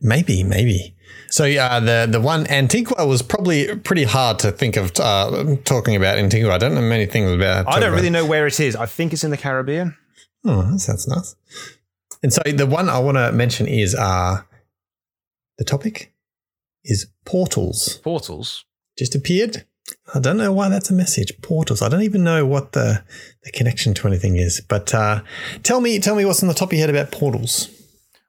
[0.00, 0.96] Maybe, maybe.
[1.30, 5.94] So uh, the the one Antigua was probably pretty hard to think of uh, talking
[5.94, 6.50] about Antigua.
[6.50, 7.68] I don't know many things about.
[7.68, 8.74] I don't really know where it is.
[8.74, 9.96] I think it's in the Caribbean.
[10.44, 11.36] Oh, that sounds nice.
[12.20, 14.42] And so the one I want to mention is uh,
[15.58, 16.12] the topic
[16.82, 18.00] is portals.
[18.02, 18.64] Portals.
[18.98, 19.66] Just appeared.
[20.14, 21.32] I don't know why that's a message.
[21.42, 21.82] Portals.
[21.82, 23.02] I don't even know what the,
[23.44, 24.60] the connection to anything is.
[24.60, 25.22] But uh,
[25.62, 27.68] tell me, tell me what's on the top of your head about portals.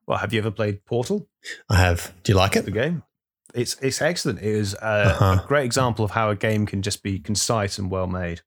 [0.07, 1.27] Well, have you ever played Portal,
[1.69, 2.13] I have.
[2.23, 2.65] Do you like it?
[2.65, 3.03] the game?
[3.53, 4.39] It's it's excellent.
[4.39, 5.39] It is a, Uh-huh.
[5.43, 8.41] a great example of how a game can just be concise and well made.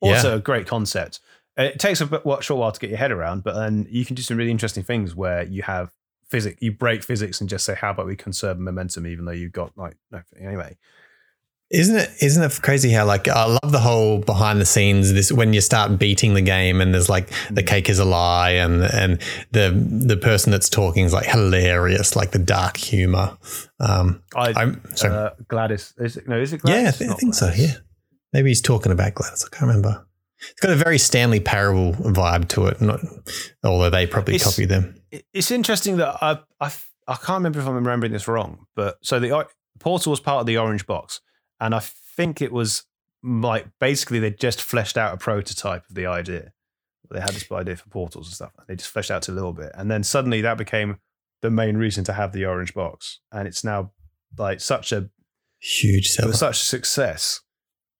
[0.00, 1.20] Also, a great concept.
[1.58, 3.86] Uh, It takes a bit, what, short while to get your head around, but then
[3.90, 5.90] you can do some really interesting things where you have
[6.28, 9.52] physics, you break physics and just say, "How about we conserve momentum?" Even though you've
[9.52, 10.76] got like no, anyway.
[11.70, 12.10] Isn't it?
[12.22, 15.12] Isn't it crazy how like I love the whole behind the scenes.
[15.12, 18.50] This when you start beating the game and there's like the cake is a lie
[18.50, 23.36] and and the the person that's talking is like hilarious, like the dark humor.
[23.80, 25.14] Um, I, I'm sorry.
[25.14, 25.94] uh, GLaDOS.
[26.00, 26.94] Is it, no, is it yeah, I, GLaDOS?
[26.98, 27.46] thi- I think so.
[27.48, 27.58] GLaDOS.
[27.58, 27.74] Yeah,
[28.32, 29.44] maybe he's talking about GLaDOS.
[29.46, 30.06] I can't remember.
[30.38, 33.00] It's got a very Stanley Parable vibe to it, not,
[33.64, 35.00] although they probably It's- copy them.
[35.32, 36.70] it's interesting that I, I
[37.08, 39.48] I can't remember if I'm remembering this wrong, but so the
[39.80, 41.20] Portal was part of the Orange Box,
[41.60, 42.84] and I think it was
[43.22, 46.52] like basically they just fleshed out a prototype of the idea.
[47.10, 49.52] They had this idea for portals and stuff, and they just fleshed out a little
[49.52, 50.98] bit, and then suddenly that became
[51.42, 53.92] the main reason to have the Orange Box, and it's now
[54.38, 55.08] like such a
[55.60, 56.28] Huge it seller.
[56.28, 57.40] was such a success.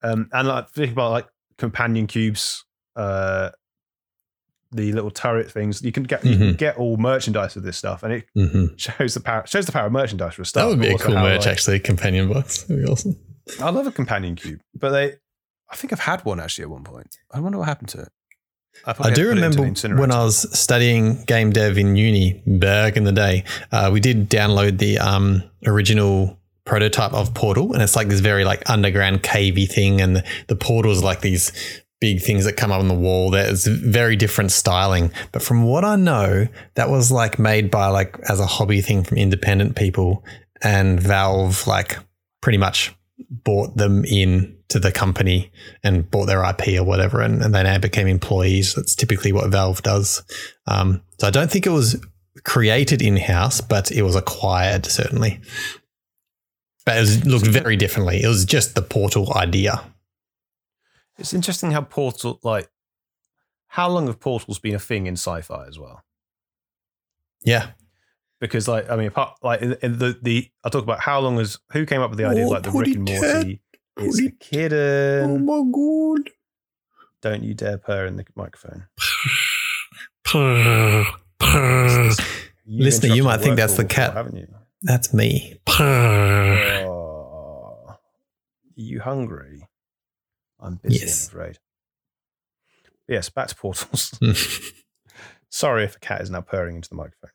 [0.02, 1.26] Um, and like think about like
[1.56, 2.64] companion cubes,
[2.96, 3.50] uh,
[4.72, 5.82] the little turret things.
[5.82, 6.58] You can get you can Mhm.
[6.58, 9.86] get all merchandise with this stuff, and it hmm shows the power shows the power
[9.86, 11.78] of merchandise for a That would be a cool merch, like- actually.
[11.80, 12.64] Companion box.
[12.64, 13.16] That'd be awesome.
[13.60, 15.14] I love a companion cube, but they,
[15.70, 17.16] I think I've had one actually at one point.
[17.32, 18.08] I wonder what happened to it.
[18.84, 21.78] I probably do had to put it into remember when I was studying game dev
[21.78, 27.32] in uni back in the day, uh, we did download the um, original prototype of
[27.32, 31.02] Portal, and it's like this very like underground cavey thing, and the, the portal is
[31.02, 31.52] like these
[32.00, 33.30] big things that come up on the wall.
[33.30, 38.18] There's very different styling, but from what I know, that was like made by like
[38.28, 40.22] as a hobby thing from independent people,
[40.62, 41.98] and Valve like
[42.42, 42.94] pretty much
[43.30, 45.50] bought them in to the company
[45.82, 48.74] and bought their IP or whatever, and, and they now became employees.
[48.74, 50.22] That's typically what Valve does.
[50.66, 52.04] Um, so I don't think it was
[52.44, 55.40] created in house, but it was acquired certainly.
[56.84, 58.22] But it was, looked very differently.
[58.22, 59.82] It was just the portal idea.
[61.18, 62.68] it's interesting how Portal like
[63.68, 66.02] how long have portals been a thing in sci-fi as well?
[67.42, 67.70] Yeah.
[68.40, 71.38] Because like I mean, apart, like in, in the the I talk about how long
[71.38, 73.62] has who came up with the idea Oh, like the Rick and Morty.
[73.98, 75.30] It's a kitten.
[75.30, 75.70] Oh my
[76.18, 76.30] god.
[77.22, 78.86] Don't you dare purr in the microphone.
[82.68, 84.10] You've Listener, you might think that's the cat.
[84.10, 84.48] before, haven't you?
[84.82, 85.58] That's me.
[85.68, 87.98] Oh, are
[88.74, 89.66] you hungry?
[90.60, 91.28] I'm busy, Yes.
[91.32, 91.58] I'm afraid.
[93.08, 94.18] Yes, back to portals.
[95.50, 97.30] Sorry if a cat is now purring into the microphone.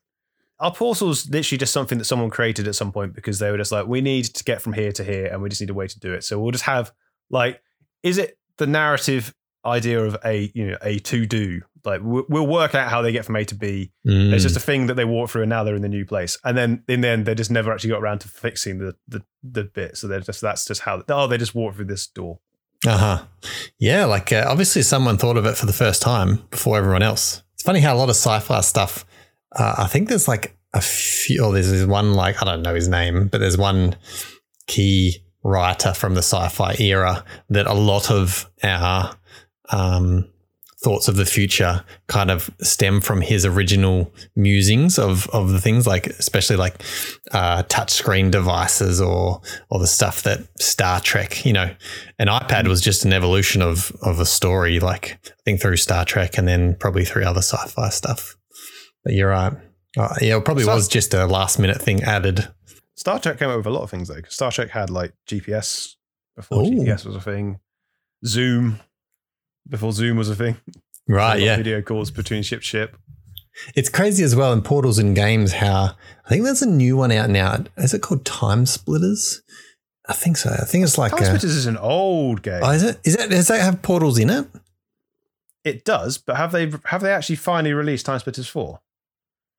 [0.62, 3.72] Are portals literally just something that someone created at some point because they were just
[3.72, 5.88] like, we need to get from here to here and we just need a way
[5.88, 6.24] to do it.
[6.24, 6.92] So we'll just have
[7.28, 7.60] like,
[8.02, 9.34] is it the narrative
[9.66, 13.10] idea of a, you know, a to do like we- we'll work out how they
[13.12, 13.90] get from A to B.
[14.06, 14.32] Mm.
[14.32, 16.38] It's just a thing that they walk through, and now they're in the new place.
[16.44, 19.22] And then in the end, they just never actually got around to fixing the the,
[19.42, 19.96] the bit.
[19.96, 21.02] So they're just that's just how.
[21.08, 22.38] Oh, they just walk through this door.
[22.86, 23.22] Uh huh.
[23.78, 27.42] Yeah, like uh, obviously someone thought of it for the first time before everyone else.
[27.54, 29.04] It's funny how a lot of sci-fi stuff.
[29.54, 31.44] Uh, I think there's like a few.
[31.44, 33.96] Or there's one like I don't know his name, but there's one
[34.66, 39.16] key writer from the sci-fi era that a lot of our
[39.70, 40.28] um,
[40.82, 45.86] thoughts of the future kind of stem from his original musings of of the things
[45.86, 46.74] like especially like
[47.32, 49.40] uh, touchscreen devices or
[49.70, 51.74] or the stuff that Star Trek you know
[52.18, 56.04] an iPad was just an evolution of of a story like I think through Star
[56.04, 58.36] Trek and then probably through other sci-fi stuff
[59.04, 59.52] but you're right
[59.98, 62.48] uh, yeah it probably So- was just a last minute thing added
[62.94, 64.20] Star Trek came up with a lot of things though.
[64.28, 65.96] Star Trek had like GPS
[66.36, 66.70] before Ooh.
[66.70, 67.58] GPS was a thing,
[68.24, 68.80] Zoom
[69.68, 70.56] before Zoom was a thing.
[71.08, 72.96] right A lot of yeah video calls between ship ship.
[73.74, 75.96] It's crazy as well in portals and games how
[76.26, 77.64] I think there's a new one out now.
[77.78, 79.40] Is it called TimeSplitters?
[80.08, 80.50] I think so.
[80.50, 82.60] I think it's like Time a, Splitters is an old game.
[82.62, 83.00] oh, is it?
[83.04, 83.30] Is it?
[83.30, 84.46] Does that have portals in it?
[85.64, 88.80] it does, but have they have they actually finally released TimeSplitters four?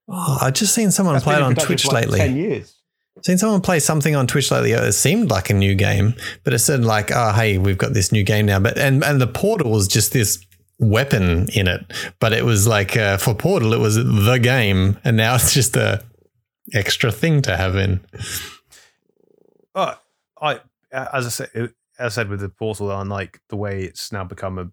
[0.07, 2.19] Oh, I've just seen someone That's play it on Twitch like lately.
[2.19, 2.75] Ten years.
[3.21, 4.71] Seen someone play something on Twitch lately.
[4.71, 8.11] It seemed like a new game, but it said like, "Oh, hey, we've got this
[8.11, 10.43] new game now." But and and the portal was just this
[10.79, 11.85] weapon in it,
[12.19, 15.77] but it was like uh, for portal, it was the game, and now it's just
[15.77, 16.03] a
[16.73, 18.01] extra thing to have in.
[19.75, 19.95] Oh,
[20.41, 20.59] I
[20.91, 24.23] as I said, as I said with the Portal, and like the way it's now
[24.23, 24.69] become a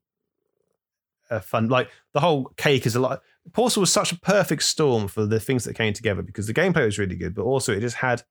[1.31, 3.23] a fun like the whole cake is a lot.
[3.53, 6.85] Portal was such a perfect storm for the things that came together because the gameplay
[6.85, 8.23] was really good, but also it just had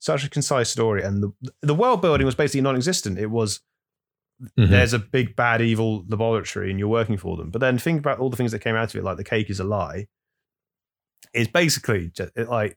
[0.00, 3.18] such a concise story, and the the world building was basically non-existent.
[3.18, 3.60] It was
[4.58, 4.70] Mhm.
[4.70, 7.50] there's a big bad evil laboratory and you're working for them.
[7.50, 9.48] But then think about all the things that came out of it, like the cake
[9.50, 10.08] is a lie.
[11.32, 12.76] Is basically just it, like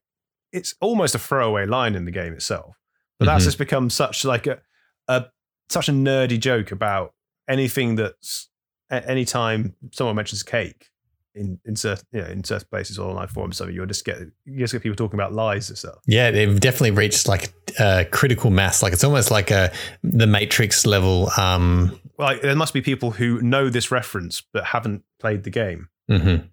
[0.52, 2.76] it's almost a throwaway line in the game itself.
[3.20, 3.48] But that's Mhm.
[3.48, 4.62] just become such like a,
[5.08, 5.26] a
[5.70, 7.14] such a nerdy joke about
[7.50, 8.50] anything that's
[8.91, 10.91] a- anytime someone mentions cake
[11.36, 14.20] in in certain you know, in certain places or online forums, so you'll just get
[14.46, 15.96] you just get people talking about lies and stuff.
[16.08, 18.82] Yeah, they've definitely reached like a critical mass.
[18.82, 19.72] Like it's almost like a
[20.04, 21.30] the Matrix level.
[21.38, 25.90] Um, Like there must be people who know this reference but haven't played the game.
[26.10, 26.50] mhm.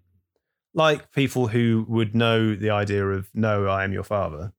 [0.74, 4.52] like people who would know the idea of no, I am your father,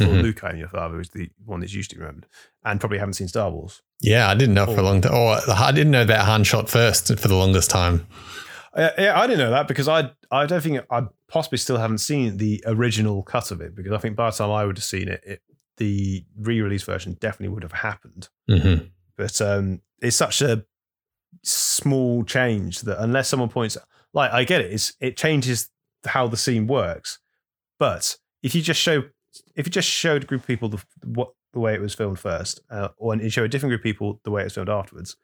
[0.00, 0.22] or Mhm.
[0.22, 2.26] Luke, I am your father is the one that's usually remembered,
[2.64, 3.80] and probably haven't seen Star Wars.
[4.00, 5.14] Yeah, I didn't know for a long time.
[5.14, 8.04] Or I didn't know about Han shot first for the longest time.
[8.76, 12.36] Yeah, I didn't know that because I I don't think I possibly still haven't seen
[12.38, 15.08] the original cut of it because I think by the time I would have seen
[15.08, 15.42] it, it
[15.76, 18.28] the re-release version definitely would have happened.
[18.48, 18.74] hmm
[19.16, 20.64] But um, it's such a
[21.42, 23.76] small change that unless someone points,
[24.12, 25.70] like I get it, it's, it changes
[26.04, 27.18] how the scene works.
[27.78, 29.04] But if you just show,
[29.56, 32.18] if you just showed a group of people the what the way it was filmed
[32.18, 34.54] first, uh, or and you show a different group of people the way it was
[34.54, 35.16] filmed afterwards,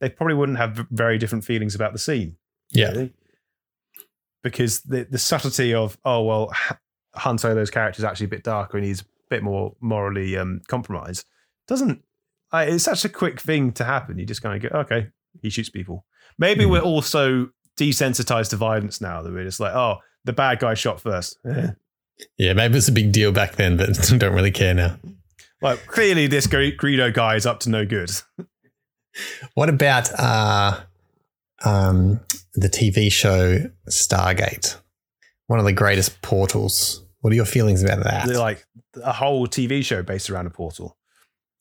[0.00, 2.36] they probably wouldn't have very different feelings about the scene.
[2.70, 2.90] Yeah.
[2.90, 3.12] really.
[4.42, 6.52] because the the subtlety of oh well,
[7.14, 10.60] Han Solo's character is actually a bit darker and he's a bit more morally um,
[10.68, 11.24] compromised.
[11.68, 12.02] Doesn't
[12.52, 14.18] I, it's such a quick thing to happen.
[14.18, 15.08] You just kind of go, okay,
[15.42, 16.04] he shoots people.
[16.38, 16.70] Maybe Mhm.
[16.70, 21.00] we're also desensitized to violence now that we're just like, oh, the bad guy shot
[21.00, 21.38] first.
[22.38, 23.88] Yeah, maybe it's a big deal back then, but
[24.18, 25.00] don't really care now.
[25.60, 28.08] Like clearly, this Gre- Greedo guy is up to no good.
[29.54, 30.80] What about uh,
[31.64, 32.20] um,
[32.54, 34.76] the TV show Stargate?
[35.46, 37.04] One of the greatest portals.
[37.20, 38.26] What are your feelings about that?
[38.26, 38.64] They're like
[39.02, 40.96] a whole TV show based around a portal.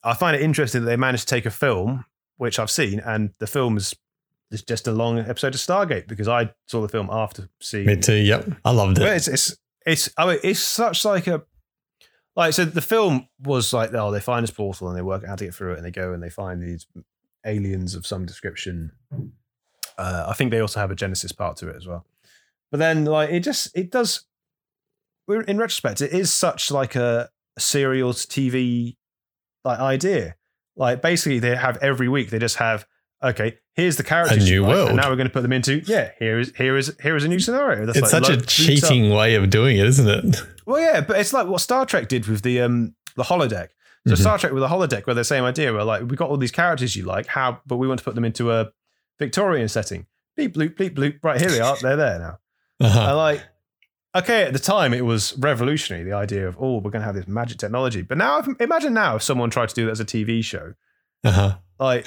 [0.03, 2.05] I find it interesting that they managed to take a film,
[2.37, 3.95] which I've seen, and the film is,
[4.67, 7.87] just a long episode of Stargate because I saw the film after seeing.
[7.87, 8.13] Me too.
[8.15, 9.15] Yep, I loved But it.
[9.15, 11.41] it's it's it's I mean, it's such like a
[12.35, 15.29] like so the film was like oh they find this portal and they work out
[15.29, 16.85] how to get through it and they go and they find these
[17.45, 18.91] aliens of some description.
[19.97, 22.05] Uh, I think they also have a Genesis part to it as well.
[22.71, 24.25] But then like it just it does.
[25.27, 28.97] In retrospect, it is such like a serial TV
[29.63, 30.35] like idea.
[30.75, 32.29] Like basically, they have every week.
[32.29, 32.85] They just have
[33.23, 33.57] okay.
[33.75, 34.47] Here's the characters.
[34.49, 34.87] you new like, world.
[34.89, 36.11] and now we're going to put them into yeah.
[36.19, 37.85] Here is here is here is a new scenario.
[37.85, 40.41] That's It's like such a load- boots up- cheating way of doing it, isn't it?
[40.65, 43.69] well, yeah, but it's like what Star Trek did with the um the holodeck.
[44.07, 44.17] So Mhm.
[44.17, 46.51] Star Trek with the holodeck, where the same idea, where like we've got all these
[46.51, 48.71] characters you like, how, but we want to put them into a
[49.19, 50.07] Victorian setting.
[50.35, 51.19] Beep bloop bleep bloop.
[51.23, 51.77] Right here they are.
[51.77, 52.39] They're there now.
[52.85, 52.99] Uh-huh.
[52.99, 53.43] I like.
[54.15, 56.03] Okay, at the time it was revolutionary.
[56.03, 58.01] The idea of oh, we're going to have this magic technology.
[58.01, 60.73] But now, if, imagine now if someone tried to do that as a TV show.
[61.23, 61.57] Uh-huh.
[61.79, 62.05] Like,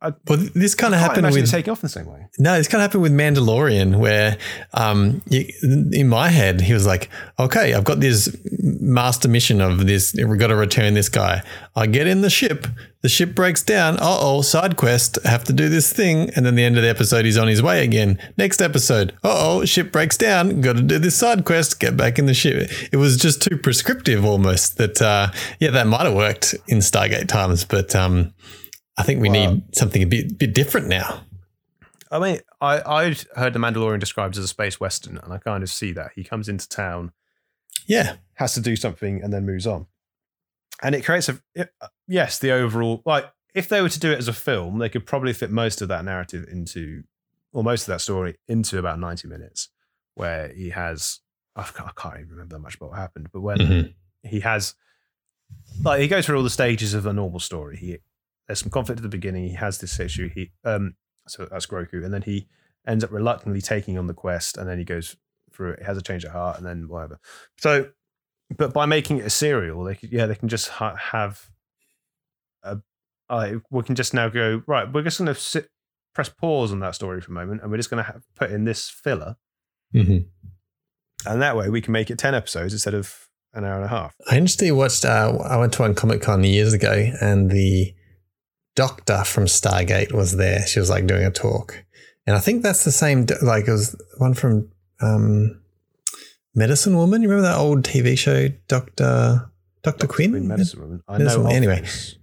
[0.00, 2.28] I Well, this kind of happened with it taking off in the same way.
[2.38, 4.38] No, this kind of happened with Mandalorian, where
[4.74, 5.44] um, you,
[5.92, 10.14] in my head he was like, "Okay, I've got this master mission of this.
[10.14, 11.42] We've got to return this guy.
[11.74, 12.66] I get in the ship.
[13.02, 13.96] The ship breaks down.
[13.96, 15.18] Uh oh, side quest.
[15.24, 17.62] Have to do this thing, and then the end of the episode, he's on his
[17.62, 18.18] way again.
[18.36, 20.60] Next episode, uh oh, ship breaks down.
[20.60, 21.80] Got to do this side quest.
[21.80, 22.70] Get back in the ship.
[22.92, 24.78] It was just too prescriptive, almost.
[24.78, 28.32] That uh, yeah, that might have worked in Stargate times, but um,
[28.98, 31.24] I think we Well- need something a bit bit different now.
[32.10, 35.62] I mean, I I'd heard the Mandalorian described as a space western, and I kind
[35.62, 37.12] of see that he comes into town,
[37.86, 38.16] Yeah.
[38.34, 39.86] has to do something, and then moves on,
[40.82, 41.72] and it creates a it-
[42.06, 45.06] yes, the overall like if they were to do it as a film, they could
[45.06, 47.04] probably fit most of that narrative into,
[47.52, 49.68] or most of that story into about ninety minutes,
[50.14, 51.20] where he has
[51.56, 53.94] I can't, I can't even remember that much about what happened, but when Mhm.
[54.22, 54.74] he has
[55.82, 57.76] like he goes through all the stages of a normal story.
[57.76, 57.98] He
[58.48, 59.46] there's some conflict at the beginning.
[59.46, 60.28] He has this issue.
[60.34, 60.94] He um
[61.28, 62.48] so that's Grogu, and then he
[62.86, 65.14] ends up reluctantly taking on the quest, and then he goes
[65.52, 65.80] through it.
[65.80, 67.20] He has a change of heart, and then whatever.
[67.58, 67.90] So,
[68.56, 71.50] but by making it a serial, they could, yeah they can just ha- have
[72.62, 72.78] a
[73.28, 74.90] uh, we can just now go right.
[74.92, 75.68] We're just going to sit
[76.14, 78.64] press pause on that story for a moment, and we're just going to put in
[78.64, 79.36] this filler,
[79.94, 80.26] Mhm.
[81.26, 83.88] and that way we can make it ten episodes instead of an hour and a
[83.88, 84.14] half.
[84.30, 85.04] I actually watched.
[85.04, 87.94] Uh, I went to one Comic Con years ago, and the
[88.78, 90.64] doctor from Stargate was there.
[90.64, 91.84] She was like doing a talk,
[92.28, 93.26] and I think that's the same.
[93.42, 94.70] Like it was one from
[95.00, 95.60] um,
[96.54, 97.20] Medicine Woman.
[97.22, 99.50] You remember that old TV show, Doctor
[99.82, 100.30] Doctor Quinn?
[100.30, 101.02] Queen Medicine Woman.
[101.08, 101.42] I Medicine know.
[101.48, 101.56] Woman.
[101.56, 101.80] Anyway.
[101.80, 102.14] this.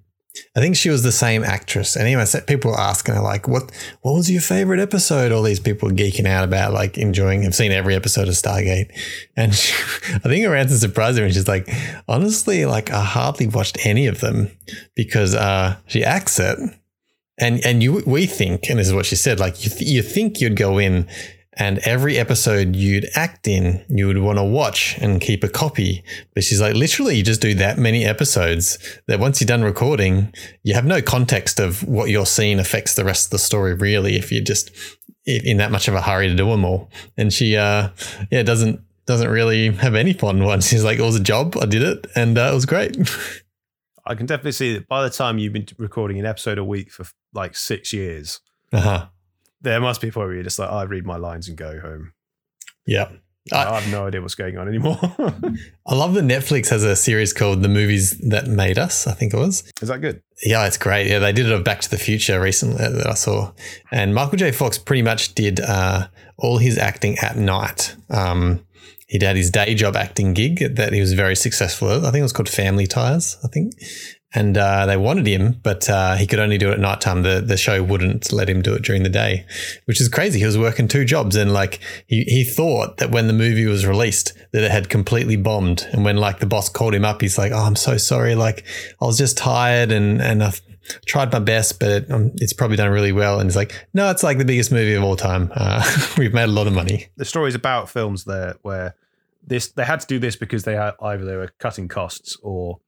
[0.55, 1.95] I think she was the same actress.
[1.95, 3.71] And anyway, so people were asking her like, "What?
[4.01, 7.43] What was your favorite episode?" All these people geeking out about, like enjoying.
[7.43, 8.89] Have seen every episode of Stargate,
[9.37, 9.73] and she,
[10.13, 11.25] I think her answer surprised her.
[11.25, 11.69] And she's like,
[12.07, 14.51] "Honestly, like I hardly watched any of them
[14.95, 16.57] because uh, she acts it."
[17.37, 20.01] And and you we think, and this is what she said, like you th- you
[20.01, 21.07] think you'd go in.
[21.57, 26.03] And every episode you'd act in, you would want to watch and keep a copy.
[26.33, 28.77] But she's like, literally, you just do that many episodes
[29.07, 30.33] that once you're done recording,
[30.63, 34.15] you have no context of what you're seeing affects the rest of the story really
[34.15, 34.71] if you're just
[35.25, 36.89] in that much of a hurry to do them all.
[37.17, 37.89] And she uh
[38.31, 41.65] yeah doesn't doesn't really have any fun ones she's like it was a job i
[41.67, 42.97] did it and uh, it was great.
[44.07, 46.91] I can definitely see that by the time you've been recording an episode a week
[46.91, 48.39] for like six years,
[48.71, 49.07] uh-huh
[49.65, 51.79] there must be a point where you're just like, I read my lines and go
[51.79, 52.13] home.
[52.87, 53.09] yeah
[53.51, 54.97] I, I, have no idea what's going on anymore.
[55.85, 59.35] I love that netflix has a series called the movies that made us i think
[59.35, 60.23] it was Is that good?
[60.43, 61.07] Yeah, it's great.
[61.07, 63.53] Yeah, they did it of Back to the Future recently that I saw,
[63.91, 64.51] and Michael J.
[64.51, 66.07] Fox pretty much did uh,
[66.37, 67.95] all his acting at night.
[68.09, 68.65] Um,
[69.07, 71.99] he had his day job acting gig that he was very successful at.
[71.99, 73.37] I think it was called Family Ties.
[73.43, 73.73] I think,
[74.35, 77.23] and uh, they wanted him, but uh, he could only do it at nighttime.
[77.23, 79.45] The the show wouldn't let him do it during the day,
[79.85, 80.39] which is crazy.
[80.39, 83.85] He was working two jobs, and like he he thought that when the movie was
[83.85, 85.87] released that it had completely bombed.
[85.93, 88.35] And when like the boss called him up, he's like, "Oh, I'm so sorry.
[88.35, 88.65] Like
[89.01, 90.61] I was just tired, and and I've
[91.05, 94.11] tried my best, but it, um, it's probably done really well." And he's like, "No,
[94.11, 95.51] it's like the biggest movie of all time.
[95.55, 95.83] Uh,
[96.17, 98.95] we've made a lot of money." The story's about films there where
[99.47, 102.79] this they had to do this because they either they were cutting costs or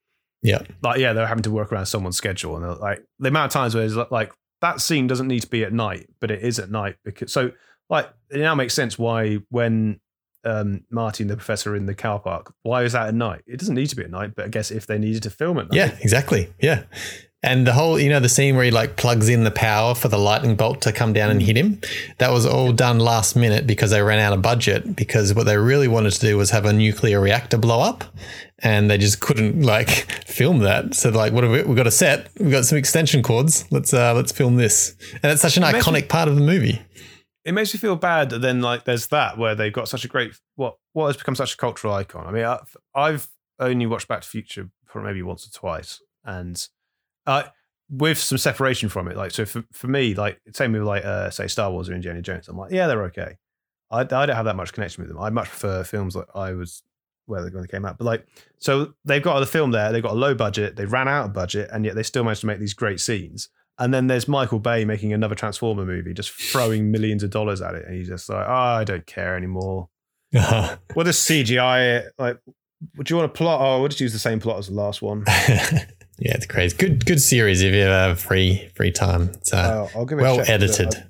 [0.47, 0.61] Yeah.
[0.81, 3.75] like yeah they're having to work around someone's schedule and like the amount of times
[3.75, 4.31] where it's like
[4.61, 7.51] that scene doesn't need to be at night but it is at night because so
[7.89, 9.99] like it now makes sense why when
[10.45, 13.41] um Marty and the professor are in the car park why is that at night
[13.45, 15.57] it doesn't need to be at night but I guess if they needed to film
[15.59, 16.53] it Yeah, exactly.
[16.59, 16.83] Yeah.
[17.43, 20.07] And the whole, you know, the scene where he like plugs in the power for
[20.07, 21.79] the lightning bolt to come down and hit him,
[22.17, 24.95] that was all done last minute because they ran out of budget.
[24.95, 28.03] Because what they really wanted to do was have a nuclear reactor blow up,
[28.59, 29.89] and they just couldn't like
[30.25, 30.95] film that.
[30.95, 31.61] So like, what have we?
[31.61, 33.65] We've got a set, we've got some extension cords.
[33.71, 36.81] Let's uh let's film this, and it's such an It iconic part of the movie.
[37.45, 40.07] it makes me feel bad that then like there's that where they've got such a
[40.07, 42.25] great what what has become such a cultural icon.
[42.25, 43.27] I mean, I've, I've
[43.59, 46.67] only watched Back to Future for maybe once or twice, and
[47.27, 47.43] uh,
[47.89, 49.15] with some separation from it.
[49.15, 52.21] Like so for for me, like same with like uh, say Star Wars or Indiana
[52.21, 52.47] Jones.
[52.47, 53.37] I'm like, yeah, they're okay.
[53.91, 55.21] I I don't have that much connection with them.
[55.21, 56.83] I much prefer films that I was
[57.27, 57.97] where they when they came out.
[57.97, 58.25] But like,
[58.57, 59.91] so they've got the film there.
[59.91, 60.75] They've got a low budget.
[60.75, 63.49] They ran out of budget, and yet they still managed to make these great scenes.
[63.79, 67.75] And then there's Michael Bay making another Transformer movie, just throwing millions of dollars at
[67.75, 69.89] it, and he's just like, oh, I don't care anymore.
[70.35, 70.77] Uh-huh.
[70.95, 72.13] We'll CGI it.
[72.17, 72.39] Like,
[72.95, 73.61] would you want to plot?
[73.61, 75.23] Oh, we'll just use the same plot as the last one.
[76.19, 76.75] yeah, it's crazy.
[76.75, 79.29] Good good series if you ever have free free time.
[79.35, 81.03] It's uh, Uh, I'll give it well edited.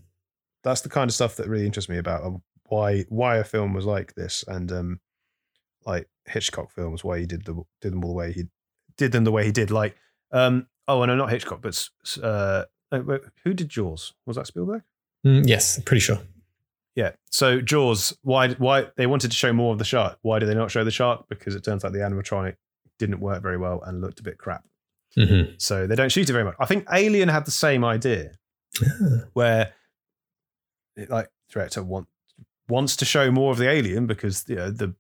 [0.64, 3.74] That's the kind of stuff that really interests me about um, why why a film
[3.74, 5.00] was like this, and um,
[5.86, 8.46] like Hitchcock films, why he did the did them all the way he
[8.98, 9.72] did them the way he did.
[9.72, 9.96] Like,
[10.32, 11.88] um, oh, no, not Hitchcock, but
[12.22, 14.14] uh, uh, who did Jaws?
[14.26, 14.84] Was that Spielberg?
[15.26, 16.20] Mm, yes, pretty sure.
[16.96, 17.12] Yeah.
[17.30, 20.18] So Jaws, why why they wanted to show more of the shark?
[20.22, 21.26] Why did they not show the shark?
[21.30, 22.56] Because it turns out the animatronic
[23.00, 24.66] didn't work very well and looked a bit crap.
[25.16, 25.54] Mm-hmm.
[25.58, 26.56] So they don't shoot it very much.
[26.60, 28.32] I think Alien had the same idea
[29.34, 29.74] where
[30.96, 32.08] it, like director want,
[32.68, 34.94] wants to show more of the alien because you know the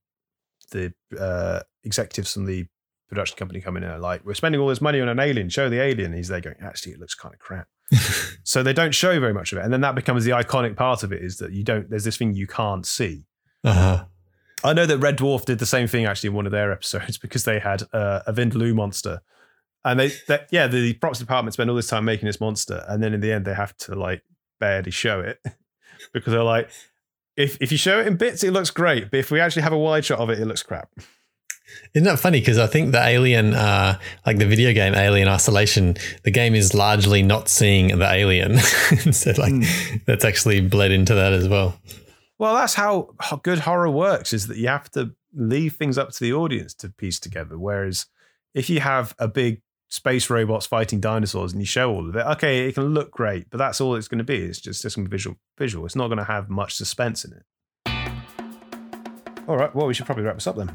[0.71, 2.67] the uh, executives from the
[3.07, 5.49] production company come in and are like, we're spending all this money on an alien,
[5.49, 6.13] show the alien.
[6.13, 7.67] He's there going, actually, it looks kind of crap.
[8.43, 9.63] so they don't show very much of it.
[9.63, 12.17] And then that becomes the iconic part of it is that you don't, there's this
[12.17, 13.23] thing you can't see.
[13.63, 14.05] Uh-huh.
[14.63, 17.17] I know that Red Dwarf did the same thing actually in one of their episodes
[17.21, 19.21] because they had uh, a Vindaloo monster.
[19.85, 22.83] And they, that, yeah, the props department spent all this time making this monster.
[22.87, 24.23] And then in the end, they have to like
[24.59, 25.39] barely show it
[26.13, 26.69] because they're like,
[27.35, 29.11] if, if you show it in bits, it looks great.
[29.11, 30.89] But if we actually have a wide shot of it, it looks crap.
[31.93, 32.39] Isn't that funny?
[32.39, 36.73] Because I think the Alien, uh, like the video game Alien Isolation, the game is
[36.73, 38.57] largely not seeing the alien.
[39.11, 40.05] so, like, mm.
[40.05, 41.79] that's actually bled into that as well.
[42.39, 43.09] Well, that's how
[43.43, 46.89] good horror works is that you have to leave things up to the audience to
[46.89, 47.57] piece together.
[47.57, 48.05] Whereas
[48.53, 52.25] if you have a big space robots fighting dinosaurs and you show all of it,
[52.25, 54.37] okay, it can look great, but that's all it's going to be.
[54.37, 55.37] It's just, just going to be visual.
[55.57, 55.85] Visual.
[55.85, 57.43] It's not going to have much suspense in it.
[59.47, 59.73] All right.
[59.73, 60.71] Well, we should probably wrap this up then.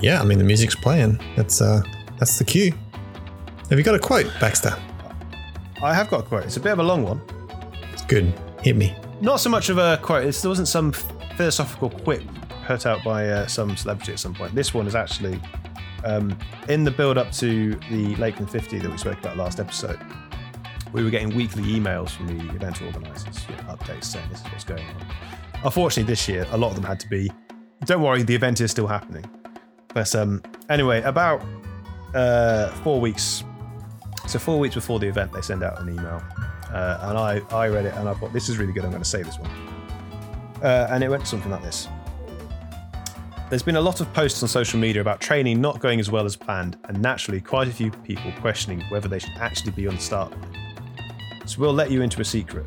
[0.00, 1.20] Yeah, I mean the music's playing.
[1.36, 1.82] That's uh
[2.18, 2.72] that's the cue.
[3.68, 4.74] Have you got a quote, Baxter?
[5.82, 6.44] I have got a quote.
[6.44, 7.20] It's a bit of a long one.
[7.92, 8.32] It's Good.
[8.62, 8.94] Hit me.
[9.20, 10.24] Not so much of a quote.
[10.24, 12.22] It's, there wasn't some philosophical quip
[12.66, 14.54] put out by uh, some celebrity at some point.
[14.54, 15.40] This one is actually
[16.04, 16.36] um,
[16.68, 19.98] in the build up to the Lakeland 50 that we spoke about last episode.
[20.92, 24.46] We were getting weekly emails from the event organisers, you know, updates saying this is
[24.46, 25.06] what's going on.
[25.62, 27.30] Unfortunately, this year, a lot of them had to be,
[27.84, 29.24] don't worry, the event is still happening.
[29.94, 31.42] But um, anyway, about
[32.14, 33.44] uh, four weeks.
[34.26, 36.22] So four weeks before the event, they send out an email,
[36.72, 38.84] uh, and I I read it and I thought this is really good.
[38.84, 39.50] I'm going to say this one,
[40.62, 41.88] uh, and it went something like this.
[43.50, 46.24] There's been a lot of posts on social media about training not going as well
[46.24, 49.96] as planned, and naturally, quite a few people questioning whether they should actually be on
[49.96, 51.46] the start line.
[51.46, 52.64] So we'll let you into a secret.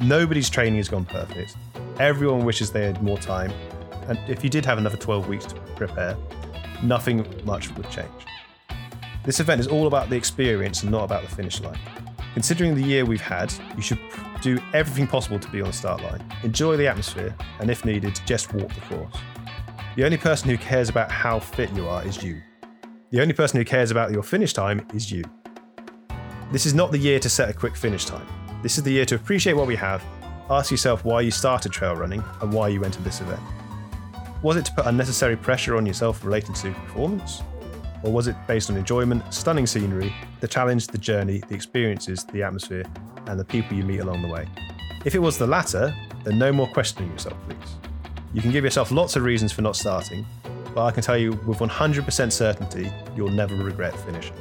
[0.00, 1.56] Nobody's training has gone perfect.
[1.98, 3.50] Everyone wishes they had more time,
[4.06, 6.16] and if you did have another 12 weeks to prepare,
[6.80, 8.08] nothing much would change.
[9.24, 11.80] This event is all about the experience and not about the finish line.
[12.34, 13.98] Considering the year we've had, you should
[14.42, 16.24] do everything possible to be on the start line.
[16.44, 19.16] Enjoy the atmosphere, and if needed, just walk the course.
[19.96, 22.42] The only person who cares about how fit you are is you.
[23.10, 25.22] The only person who cares about your finish time is you.
[26.50, 28.26] This is not the year to set a quick finish time.
[28.60, 30.02] This is the year to appreciate what we have,
[30.50, 33.40] ask yourself why you started trail running and why you entered this event.
[34.42, 37.44] Was it to put unnecessary pressure on yourself related to performance?
[38.02, 42.42] Or was it based on enjoyment, stunning scenery, the challenge, the journey, the experiences, the
[42.42, 42.84] atmosphere,
[43.26, 44.48] and the people you meet along the way?
[45.04, 47.83] If it was the latter, then no more questioning yourself, please.
[48.34, 50.26] You can give yourself lots of reasons for not starting,
[50.74, 54.36] but I can tell you with 100% certainty, you'll never regret finishing.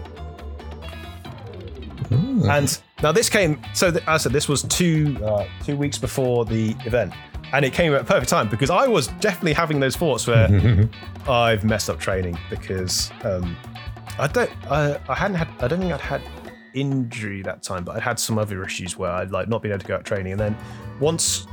[2.09, 2.49] Mm.
[2.49, 5.97] And now this came, so th- as I said, this was two uh, two weeks
[5.97, 7.13] before the event
[7.53, 10.89] and it came at a perfect time because I was definitely having those thoughts where
[11.27, 13.55] I've messed up training because um,
[14.17, 16.21] I don't I, I hadn't had I don't think I'd had
[16.73, 19.81] injury that time, but I'd had some other issues where I'd like not been able
[19.81, 20.57] to go out training, and then
[20.99, 21.47] once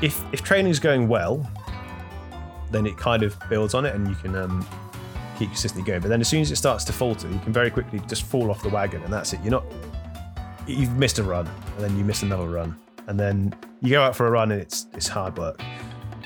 [0.00, 1.50] if if training is going well,
[2.74, 4.66] then it kind of builds on it, and you can um,
[5.38, 6.00] keep consistently going.
[6.00, 8.50] But then as soon as it starts to falter, you can very quickly just fall
[8.50, 9.40] off the wagon, and that's it.
[9.42, 9.64] You're not
[10.66, 14.16] you've missed a run, and then you miss another run, and then you go out
[14.16, 15.60] for a run and it's it's hard work.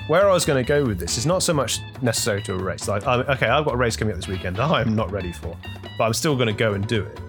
[0.07, 2.57] Where I was going to go with this is not so much necessary to a
[2.57, 2.87] race.
[2.87, 5.55] Like, I'm, okay, I've got a race coming up this weekend I'm not ready for,
[5.99, 7.19] but I'm still going to go and do it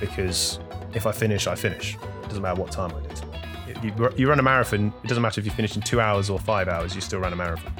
[0.00, 0.58] because
[0.94, 1.94] if I finish, I finish.
[1.94, 3.84] It doesn't matter what time I did.
[3.84, 6.38] You, you run a marathon, it doesn't matter if you finish in two hours or
[6.38, 7.72] five hours, you still run a marathon.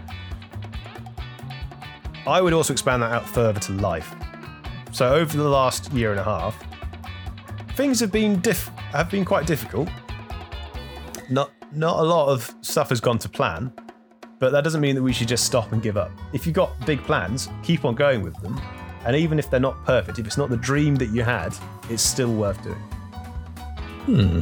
[2.27, 4.14] I would also expand that out further to life.
[4.93, 6.57] So over the last year and a half,
[7.77, 9.89] things have been diff- have been quite difficult.
[11.31, 13.72] Not not a lot of stuff has gone to plan,
[14.39, 16.11] but that doesn't mean that we should just stop and give up.
[16.33, 18.61] If you've got big plans, keep on going with them.
[19.05, 21.55] And even if they're not perfect, if it's not the dream that you had,
[21.91, 22.79] it's still worth doing.
[24.07, 24.41] Hmm.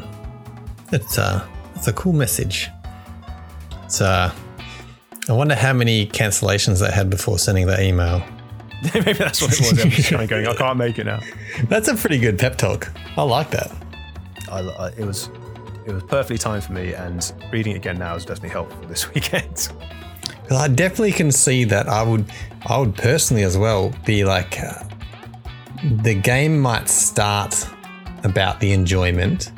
[0.92, 2.68] It's uh it's a cool message.
[3.84, 4.32] It's uh
[5.28, 8.24] I wonder how many cancellations they had before sending that email.
[8.94, 9.84] Maybe that's what it was.
[9.84, 11.20] I'm just kind of going, I can't make it now.
[11.68, 12.90] That's a pretty good pep talk.
[13.16, 13.70] I like that.
[14.50, 15.30] I, I, it was
[15.86, 19.08] it was perfectly timed for me, and reading it again now is definitely helpful this
[19.14, 19.68] weekend.
[20.26, 22.24] Because I definitely can see that I would,
[22.66, 24.82] I would personally as well be like, uh,
[26.02, 27.66] the game might start
[28.24, 29.52] about the enjoyment,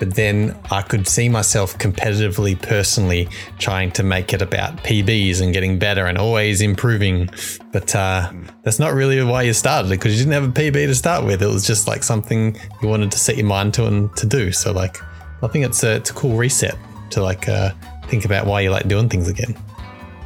[0.00, 3.28] but then I could see myself competitively, personally
[3.58, 7.28] trying to make it about PBs and getting better and always improving.
[7.70, 8.32] But uh,
[8.62, 11.26] that's not really why you started it because you didn't have a PB to start
[11.26, 11.42] with.
[11.42, 14.52] It was just like something you wanted to set your mind to and to do.
[14.52, 14.96] So like,
[15.42, 16.76] I think it's a it's a cool reset
[17.10, 17.72] to like uh,
[18.06, 19.52] think about why you like doing things again.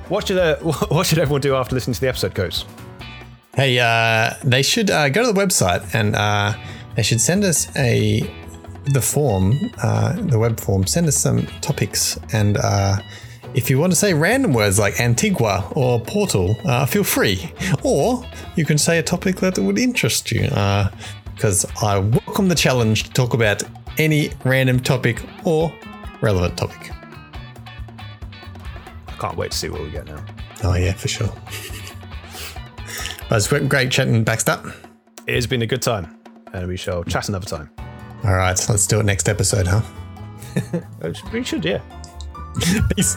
[0.08, 2.64] What should uh, what should everyone do after listening to the episode, Coats?
[3.56, 6.54] Hey, uh, they should uh, go to the website and uh,
[6.94, 8.22] they should send us a
[8.86, 10.86] the form, uh, the web form.
[10.86, 12.56] Send us some topics and.
[12.56, 12.96] Uh,
[13.54, 17.52] if you want to say random words like Antigua or Portal, uh, feel free.
[17.84, 18.24] Or
[18.56, 20.48] you can say a topic that would interest you,
[21.34, 23.62] because I welcome the challenge to talk about
[23.96, 25.72] any random topic or
[26.20, 26.90] relevant topic.
[29.06, 30.24] I can't wait to see what we get now.
[30.64, 31.32] Oh, yeah, for sure.
[33.28, 34.60] but been great chatting, Baxter.
[35.28, 36.18] It has been a good time,
[36.52, 37.70] and we shall chat another time.
[38.24, 39.82] All right, let's do it next episode, huh?
[41.32, 41.82] we should, yeah.
[42.96, 43.16] Peace.